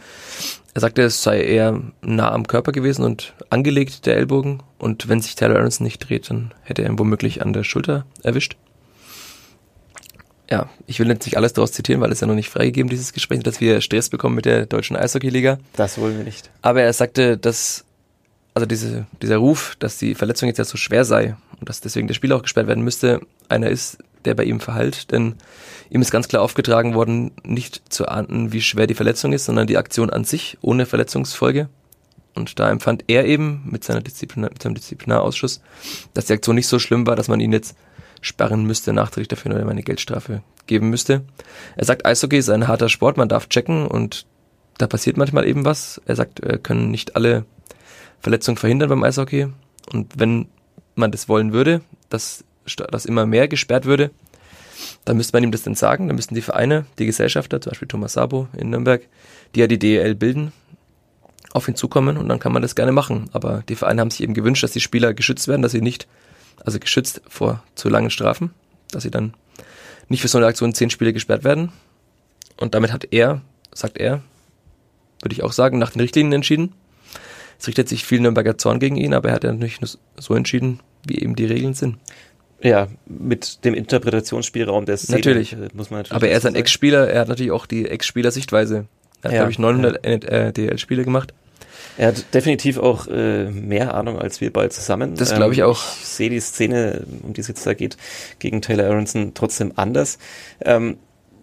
[0.74, 4.62] er sagte, es sei eher nah am Körper gewesen und angelegt, der Ellbogen.
[4.78, 8.06] Und wenn sich Taylor Aronson nicht dreht, dann hätte er ihn womöglich an der Schulter
[8.22, 8.56] erwischt.
[10.50, 13.12] Ja, ich will jetzt nicht alles daraus zitieren, weil es ja noch nicht freigegeben, dieses
[13.12, 15.58] Gespräch, dass wir Stress bekommen mit der deutschen Eishockey-Liga.
[15.74, 16.50] Das wollen wir nicht.
[16.62, 17.84] Aber er sagte, dass,
[18.54, 22.06] also diese, dieser Ruf, dass die Verletzung jetzt ja so schwer sei und dass deswegen
[22.06, 23.20] der Spieler auch gesperrt werden müsste,
[23.50, 25.34] einer ist, der bei ihm verhallt, denn
[25.90, 29.66] ihm ist ganz klar aufgetragen worden, nicht zu ahnden, wie schwer die Verletzung ist, sondern
[29.66, 31.68] die Aktion an sich ohne Verletzungsfolge.
[32.34, 35.60] Und da empfand er eben mit, seiner Disziplin mit seinem Disziplinarausschuss,
[36.14, 37.76] dass die Aktion nicht so schlimm war, dass man ihn jetzt
[38.20, 41.22] sperren müsste, nachträglich dafür oder eine Geldstrafe geben müsste.
[41.76, 44.26] Er sagt, Eishockey ist ein harter Sport, man darf checken und
[44.78, 46.00] da passiert manchmal eben was.
[46.06, 47.44] Er sagt, wir können nicht alle
[48.20, 49.48] Verletzungen verhindern beim Eishockey.
[49.92, 50.46] Und wenn
[50.94, 52.44] man das wollen würde, dass,
[52.90, 54.10] dass immer mehr gesperrt würde,
[55.04, 56.06] dann müsste man ihm das dann sagen.
[56.06, 59.02] Dann müssten die Vereine, die Gesellschafter, zum Beispiel Thomas Sabo in Nürnberg,
[59.54, 60.52] die ja die DEL bilden,
[61.52, 63.28] auf ihn zukommen und dann kann man das gerne machen.
[63.32, 66.06] Aber die Vereine haben sich eben gewünscht, dass die Spieler geschützt werden, dass sie nicht,
[66.64, 68.50] also geschützt vor zu langen Strafen,
[68.90, 69.34] dass sie dann
[70.08, 71.72] nicht für so eine Aktion zehn Spiele gesperrt werden.
[72.56, 73.42] Und damit hat er,
[73.72, 74.22] sagt er,
[75.22, 76.74] würde ich auch sagen, nach den Richtlinien entschieden.
[77.58, 80.34] Es richtet sich viel Nürnberger Zorn gegen ihn, aber er hat ja natürlich nur so
[80.34, 81.96] entschieden, wie eben die Regeln sind.
[82.60, 85.52] Ja, mit dem Interpretationsspielraum der Szene Natürlich.
[85.52, 86.12] äh, muss man natürlich.
[86.16, 86.56] Aber er ist ein.
[86.56, 88.86] Ex-Spieler, er hat natürlich auch die Ex-Spieler-Sichtweise.
[89.22, 91.34] Er hat, Ja, glaube ich, 900 äh, DL-Spiele gemacht.
[91.98, 95.16] Er hat definitiv auch äh, mehr Ahnung als wir beide zusammen.
[95.16, 95.82] Das glaube ich auch.
[96.00, 97.96] Ich sehe die Szene, um die es jetzt da geht,
[98.38, 100.18] gegen Taylor Aronson trotzdem anders.
[100.64, 100.98] Ähm,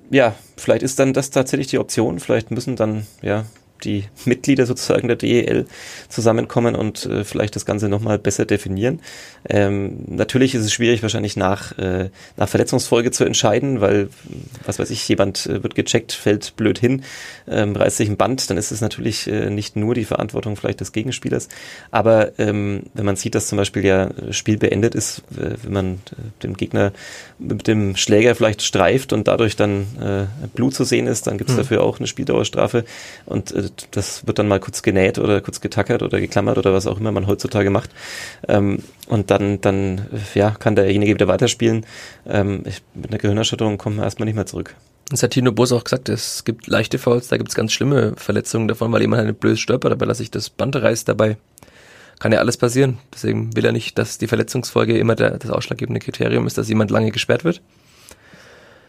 [0.10, 2.20] ja, vielleicht ist dann das tatsächlich die Option.
[2.20, 3.46] Vielleicht müssen dann ja
[3.86, 5.66] die Mitglieder sozusagen der DEL
[6.10, 9.00] zusammenkommen und äh, vielleicht das Ganze nochmal besser definieren.
[9.48, 14.10] Ähm, natürlich ist es schwierig, wahrscheinlich nach, äh, nach Verletzungsfolge zu entscheiden, weil,
[14.66, 17.04] was weiß ich, jemand äh, wird gecheckt, fällt blöd hin,
[17.48, 20.82] ähm, reißt sich ein Band, dann ist es natürlich äh, nicht nur die Verantwortung vielleicht
[20.82, 21.48] des Gegenspielers.
[21.92, 26.44] Aber ähm, wenn man sieht, dass zum Beispiel ja Spiel beendet ist, wenn man äh,
[26.44, 26.92] den Gegner
[27.40, 31.50] mit dem Schläger vielleicht streift und dadurch dann äh, Blut zu sehen ist, dann gibt
[31.50, 31.64] es Hm.
[31.64, 32.86] dafür auch eine Spieldauerstrafe
[33.26, 36.88] und äh, das wird dann mal kurz genäht oder kurz getackert oder geklammert oder was
[36.88, 37.90] auch immer man heutzutage macht.
[38.48, 41.86] Ähm, und dann, dann äh, ja, kann derjenige wieder weiterspielen.
[42.28, 44.76] Ähm, ich, mit einer Gehirnerschütterung kommt man erstmal nicht mehr zurück.
[45.10, 48.14] Das hat Tino Boos auch gesagt, es gibt leichte Fouls, da gibt es ganz schlimme
[48.18, 51.38] Verletzungen davon, weil jemand eine blöd stolpert, aber dass sich das Band reißt dabei.
[52.18, 52.98] kann ja alles passieren.
[53.14, 56.90] Deswegen will er nicht, dass die Verletzungsfolge immer der, das ausschlaggebende Kriterium ist, dass jemand
[56.90, 57.62] lange gesperrt wird.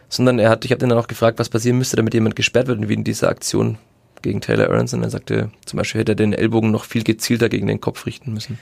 [0.09, 2.67] Sondern er hat, ich habe ihn dann auch gefragt, was passieren müsste, damit jemand gesperrt
[2.67, 3.77] wird, wie in dieser Aktion
[4.21, 5.03] gegen Taylor Aronson.
[5.03, 8.33] Er sagte, zum Beispiel hätte er den Ellbogen noch viel gezielter gegen den Kopf richten
[8.33, 8.57] müssen.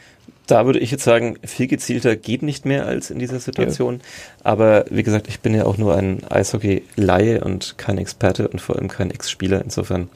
[0.47, 3.95] Da würde ich jetzt sagen, viel gezielter geht nicht mehr als in dieser Situation.
[3.95, 4.01] Ja.
[4.43, 8.75] Aber wie gesagt, ich bin ja auch nur ein Eishockey-Laie und kein Experte und vor
[8.75, 9.61] allem kein Ex-Spieler.
[9.63, 10.09] Insofern,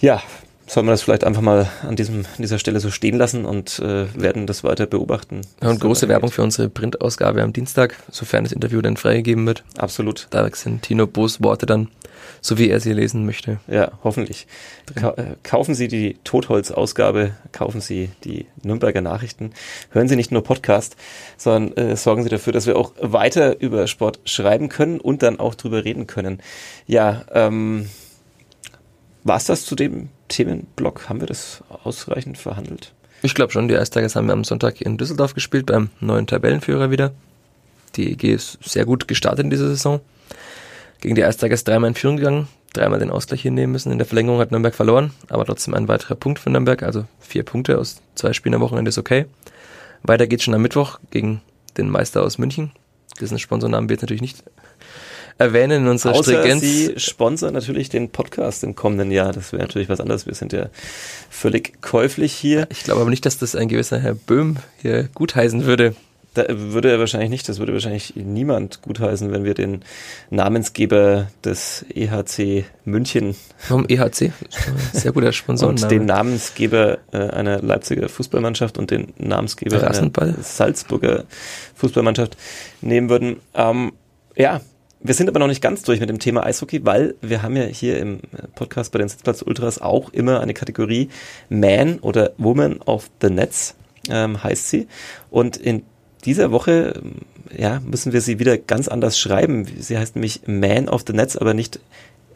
[0.00, 0.22] ja,
[0.66, 4.06] soll man das vielleicht einfach mal an diesem, dieser Stelle so stehen lassen und äh,
[4.14, 5.42] werden das weiter beobachten.
[5.62, 9.64] Ja, und große Werbung für unsere Printausgabe am Dienstag, sofern das Interview dann freigegeben wird.
[9.76, 10.28] Absolut.
[10.30, 11.88] Da sind Tino Boos Worte dann,
[12.40, 13.60] so wie er sie lesen möchte.
[13.68, 14.46] Ja, hoffentlich.
[14.94, 19.52] Ka äh, kaufen Sie die Totholz-Ausgabe, kaufen Sie die Nürnberger Nachrichten,
[19.90, 20.96] hören Sie nicht nur Podcast,
[21.36, 25.38] sondern äh, sorgen Sie dafür, dass wir auch weiter über Sport schreiben können und dann
[25.38, 26.40] auch drüber reden können.
[26.86, 27.88] Ja, ähm,
[29.24, 31.08] war es das zu dem Themenblock?
[31.08, 32.92] Haben wir das ausreichend verhandelt?
[33.22, 36.90] Ich glaube schon, die Eistigers haben wir am Sonntag in Düsseldorf gespielt, beim neuen Tabellenführer
[36.90, 37.12] wieder.
[37.94, 40.00] Die EG ist sehr gut gestartet in dieser Saison.
[41.02, 43.90] Gegen die Eistigers dreimal in Führung gegangen, dreimal den Ausgleich hinnehmen müssen.
[43.90, 47.42] In der Verlängerung hat Nürnberg verloren, aber trotzdem ein weiterer Punkt für Nürnberg, also vier
[47.42, 49.26] Punkte aus zwei Spielen am Wochenende ist okay.
[50.04, 51.42] Weiter geht's schon am Mittwoch gegen
[51.76, 52.70] den Meister aus München.
[53.20, 54.44] Dessen Sponsornamen wir jetzt natürlich nicht
[55.38, 56.60] erwähnen in unserer Außer Stringenz.
[56.62, 59.32] Sie sponsern natürlich den Podcast im kommenden Jahr.
[59.32, 60.26] Das wäre natürlich was anderes.
[60.26, 60.70] Wir sind ja
[61.30, 62.68] völlig käuflich hier.
[62.70, 65.96] Ich glaube aber nicht, dass das ein gewisser Herr Böhm hier gutheißen würde.
[66.34, 69.84] Da würde er wahrscheinlich nicht, das würde wahrscheinlich niemand gutheißen, wenn wir den
[70.30, 73.36] Namensgeber des EHC München.
[73.68, 74.32] Warum EHC?
[74.92, 75.68] Sehr guter Sponsor.
[75.70, 81.24] und den Namensgeber äh, einer Leipziger Fußballmannschaft und den Namensgeber einer Salzburger
[81.74, 82.36] Fußballmannschaft
[82.80, 83.36] nehmen würden.
[83.54, 83.92] Ähm,
[84.34, 84.62] ja,
[85.04, 87.64] wir sind aber noch nicht ganz durch mit dem Thema Eishockey, weil wir haben ja
[87.64, 88.20] hier im
[88.54, 91.08] Podcast bei den Sitzplatz Ultras auch immer eine Kategorie
[91.48, 93.74] Man oder Woman of the Nets,
[94.08, 94.86] ähm, heißt sie.
[95.28, 95.82] Und in
[96.24, 97.02] dieser Woche
[97.56, 99.66] ja, müssen wir sie wieder ganz anders schreiben.
[99.78, 101.80] Sie heißt nämlich Man of the Nets, aber nicht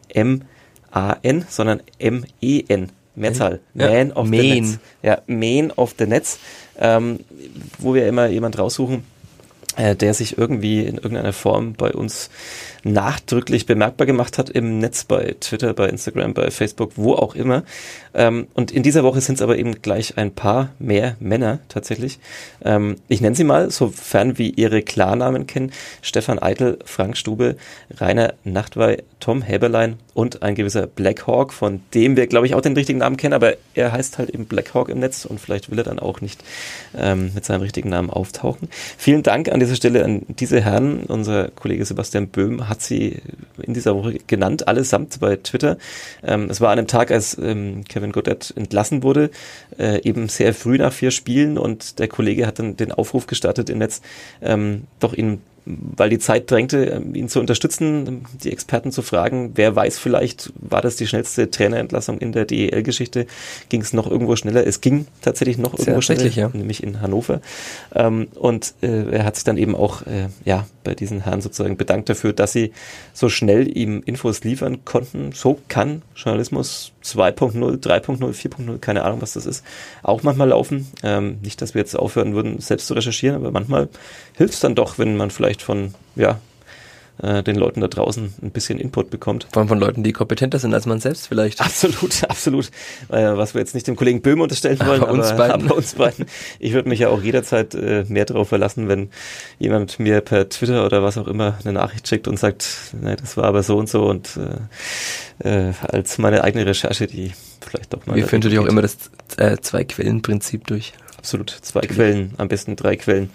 [0.09, 2.89] M-A-N, sondern M-E-N.
[3.15, 3.61] Mehrzahl.
[3.73, 4.41] Ja, Man of Main.
[4.41, 4.79] the Nets.
[5.01, 6.39] Ja, Man of the Nets,
[6.77, 7.19] ähm,
[7.79, 9.03] wo wir immer jemand raussuchen,
[9.77, 12.29] der sich irgendwie in irgendeiner Form bei uns
[12.83, 17.63] nachdrücklich bemerkbar gemacht hat im Netz, bei Twitter, bei Instagram, bei Facebook, wo auch immer.
[18.13, 22.19] Ähm, und in dieser Woche sind es aber eben gleich ein paar mehr Männer tatsächlich.
[22.63, 25.71] Ähm, ich nenne sie mal, sofern wir ihre Klarnamen kennen.
[26.01, 27.57] Stefan Eitel, Frank Stube,
[27.97, 32.73] Rainer Nachtwey, Tom Häberlein und ein gewisser Blackhawk, von dem wir, glaube ich, auch den
[32.73, 35.83] richtigen Namen kennen, aber er heißt halt eben Blackhawk im Netz und vielleicht will er
[35.83, 36.43] dann auch nicht
[36.97, 38.67] ähm, mit seinem richtigen Namen auftauchen.
[38.97, 41.03] Vielen Dank an dieser Stelle an diese Herren.
[41.03, 43.21] Unser Kollege Sebastian Böhm hat sie
[43.61, 45.77] in dieser Woche genannt, allesamt bei Twitter.
[46.23, 49.29] Ähm, es war an einem Tag, als ähm, Kevin Goddard entlassen wurde,
[49.77, 53.69] äh, eben sehr früh nach vier Spielen und der Kollege hat dann den Aufruf gestartet
[53.69, 54.01] im Netz,
[54.41, 55.41] ähm, doch ihn
[55.95, 60.53] weil die Zeit drängte, ähm, ihn zu unterstützen, die Experten zu fragen, wer weiß vielleicht,
[60.55, 63.27] war das die schnellste Trainerentlassung in der DEL-Geschichte,
[63.69, 64.65] ging es noch irgendwo schneller?
[64.65, 66.49] Es ging tatsächlich noch irgendwo schneller, ja.
[66.53, 67.41] nämlich in Hannover.
[67.93, 71.75] Ähm, und äh, er hat sich dann eben auch äh, ja, bei diesen Herren sozusagen
[71.75, 72.71] bedankt dafür, dass sie
[73.13, 75.31] so schnell ihm Infos liefern konnten.
[75.33, 79.65] So kann Journalismus 2.0, 3.0, 4.0, keine Ahnung, was das ist,
[80.03, 80.87] auch manchmal laufen.
[81.03, 83.89] Ähm, nicht, dass wir jetzt aufhören würden, selbst zu recherchieren, aber manchmal
[84.35, 86.39] hilft es dann doch, wenn man vielleicht von, ja,
[87.21, 89.47] äh, den Leuten da draußen ein bisschen Input bekommt.
[89.51, 91.61] Vor allem von Leuten, die kompetenter sind als man selbst vielleicht.
[91.61, 92.67] Absolut, absolut.
[93.09, 95.65] Äh, was wir jetzt nicht dem Kollegen Böhm unterstellen wollen, aber, uns beiden.
[95.65, 96.25] aber uns beiden.
[96.59, 99.09] Ich würde mich ja auch jederzeit äh, mehr darauf verlassen, wenn
[99.57, 102.67] jemand mir per Twitter oder was auch immer eine Nachricht schickt und sagt,
[103.01, 104.37] nee, das war aber so und so und
[105.43, 107.31] äh, äh, als meine eigene Recherche, die
[107.67, 108.15] vielleicht doch mal.
[108.15, 108.97] Wir führen natürlich auch immer das
[109.37, 110.93] äh, Zwei-Quellen-Prinzip durch.
[111.17, 113.29] Absolut, zwei Quellen, am besten drei Quellen.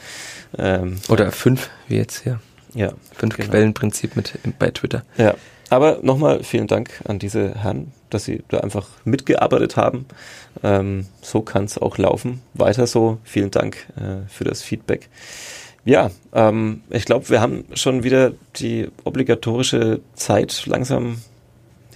[0.56, 2.40] Ähm, Oder fünf, wie jetzt hier.
[2.74, 2.92] Ja.
[3.16, 3.50] Fünf genau.
[3.50, 5.04] Quellenprinzip mit bei Twitter.
[5.16, 5.34] Ja.
[5.68, 10.04] Aber nochmal vielen Dank an diese Herren, dass sie da einfach mitgearbeitet haben.
[10.62, 12.42] Ähm, so kann es auch laufen.
[12.52, 13.18] Weiter so.
[13.24, 15.08] Vielen Dank äh, für das Feedback.
[15.84, 21.22] Ja, ähm, ich glaube, wir haben schon wieder die obligatorische Zeit langsam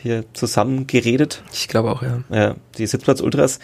[0.01, 1.43] hier zusammen geredet.
[1.53, 2.23] Ich glaube auch, ja.
[2.31, 3.59] Ja, die Sitzplatz Ultras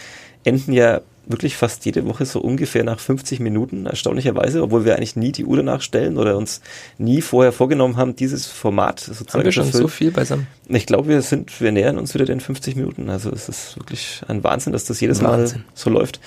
[0.45, 5.17] enden ja wirklich fast jede Woche so ungefähr nach 50 Minuten, erstaunlicherweise, obwohl wir eigentlich
[5.17, 6.61] nie die Uhr danach stellen oder uns
[6.99, 10.47] nie vorher vorgenommen haben, dieses Format sozusagen Haben wir schon so viel beisammen?
[10.69, 13.09] Ich glaube, wir sind, wir nähern uns wieder den 50 Minuten.
[13.09, 15.61] Also es ist wirklich ein Wahnsinn, dass das jedes Wahnsinn.
[15.61, 16.21] Mal so läuft.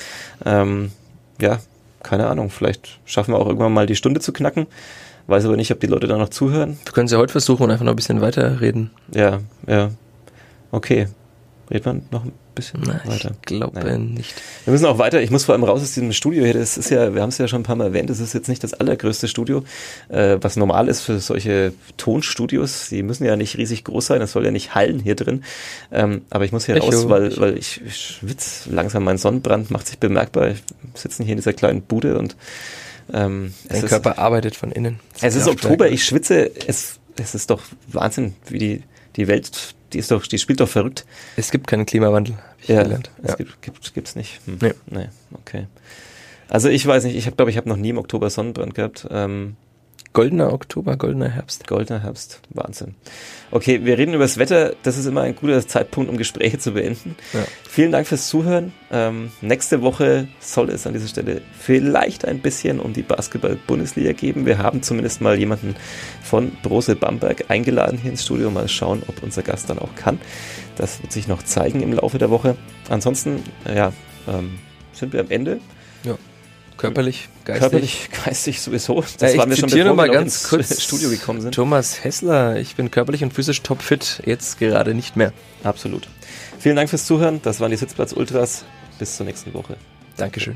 [0.46, 0.92] Ähm,
[1.42, 1.60] ja,
[2.02, 4.68] keine Ahnung, vielleicht schaffen wir auch irgendwann mal die Stunde zu knacken.
[5.28, 6.78] Weiß aber nicht, ob die Leute da noch zuhören.
[6.86, 8.92] Wir können sie ja heute versuchen und einfach noch ein bisschen weiterreden.
[9.14, 9.90] Ja, ja.
[10.72, 11.08] Okay.
[11.70, 13.32] Redet man noch ein bisschen Na, weiter?
[13.32, 13.98] Ich glaube Naja.
[13.98, 14.34] nicht.
[14.64, 15.22] Wir müssen auch weiter.
[15.22, 16.54] Ich muss vor allem raus aus diesem Studio hier.
[16.54, 18.48] Das ist ja, wir haben es ja schon ein paar Mal erwähnt, das ist jetzt
[18.50, 19.64] nicht das allergrößte Studio,
[20.10, 22.90] äh, was normal ist für solche Tonstudios.
[22.90, 25.44] Die müssen ja nicht riesig groß sein, das soll ja nicht hallen hier drin.
[25.92, 26.86] Ähm, aber ich muss hier Echo.
[26.88, 29.04] raus, weil, weil ich, ich schwitze langsam.
[29.04, 30.50] Mein Sonnenbrand macht sich bemerkbar.
[30.50, 30.64] Ich
[30.96, 32.36] sitze hier in dieser kleinen Bude und
[33.14, 35.00] ähm, Dein ist, Körper arbeitet von innen.
[35.22, 36.50] es ist Oktober, ich schwitze.
[36.68, 38.84] Es, es ist doch Wahnsinn, wie die,
[39.16, 41.06] die Welt, die ist doch, die spielt doch verrückt.
[41.38, 43.10] Es gibt keinen Klimawandel, habe ich Ja, gelernt.
[43.24, 43.36] es Ja.
[43.36, 44.42] gibt, gibt, gibt's nicht.
[44.46, 44.58] Hm.
[44.62, 44.74] Nee.
[44.88, 45.68] nee, okay.
[46.48, 49.08] Also ich weiß nicht, ich habe glaube ich habe noch nie im Oktober Sonnenbrand gehabt.
[49.10, 49.56] Ähm,
[50.16, 51.68] Goldener Oktober, goldener Herbst.
[51.68, 52.96] goldener Herbst, Wahnsinn.
[53.52, 54.74] Okay, wir reden über das Wetter.
[54.82, 57.18] Das ist immer ein guter Zeitpunkt, um Gespräche zu beenden.
[57.34, 57.42] Ja.
[57.68, 58.72] Vielen Dank fürs Zuhören.
[58.94, 64.46] Ähm, nächste Woche soll es an dieser Stelle vielleicht ein bisschen um die Basketball-Bundesliga geben.
[64.46, 65.76] Wir haben zumindest mal jemanden
[66.24, 68.50] von Brose Bamberg eingeladen hier ins Studio.
[68.50, 70.22] Mal schauen, ob unser Gast dann auch kann.
[70.78, 72.56] Das wird sich noch zeigen im Laufe der Woche.
[72.88, 73.92] Ansonsten, ja,
[74.30, 74.60] ähm,
[74.94, 75.60] sind wir am Ende.
[76.78, 77.62] Körperlich, geistig.
[77.62, 79.02] Körperlich, geistig sowieso.
[79.02, 81.56] Das Ja, ich waren wir schon, bevor mal ganz ins kurz Studio gekommen sind.
[81.56, 85.32] Thomas Hessler, ich bin körperlich und physisch topfit, jetzt gerade nicht mehr.
[85.64, 86.08] Absolut.
[86.60, 87.42] Vielen Dank fürs Zuhören.
[87.44, 88.66] Das waren die Sitzplatz Ultras.
[89.00, 89.78] Bis zur nächsten Woche.
[90.18, 90.56] Dankeschön.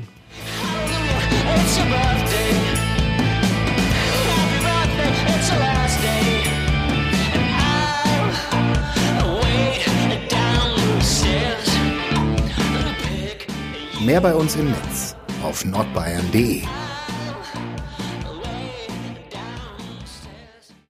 [14.04, 16.62] Mehr bei uns im Netz auf nordbayern.de.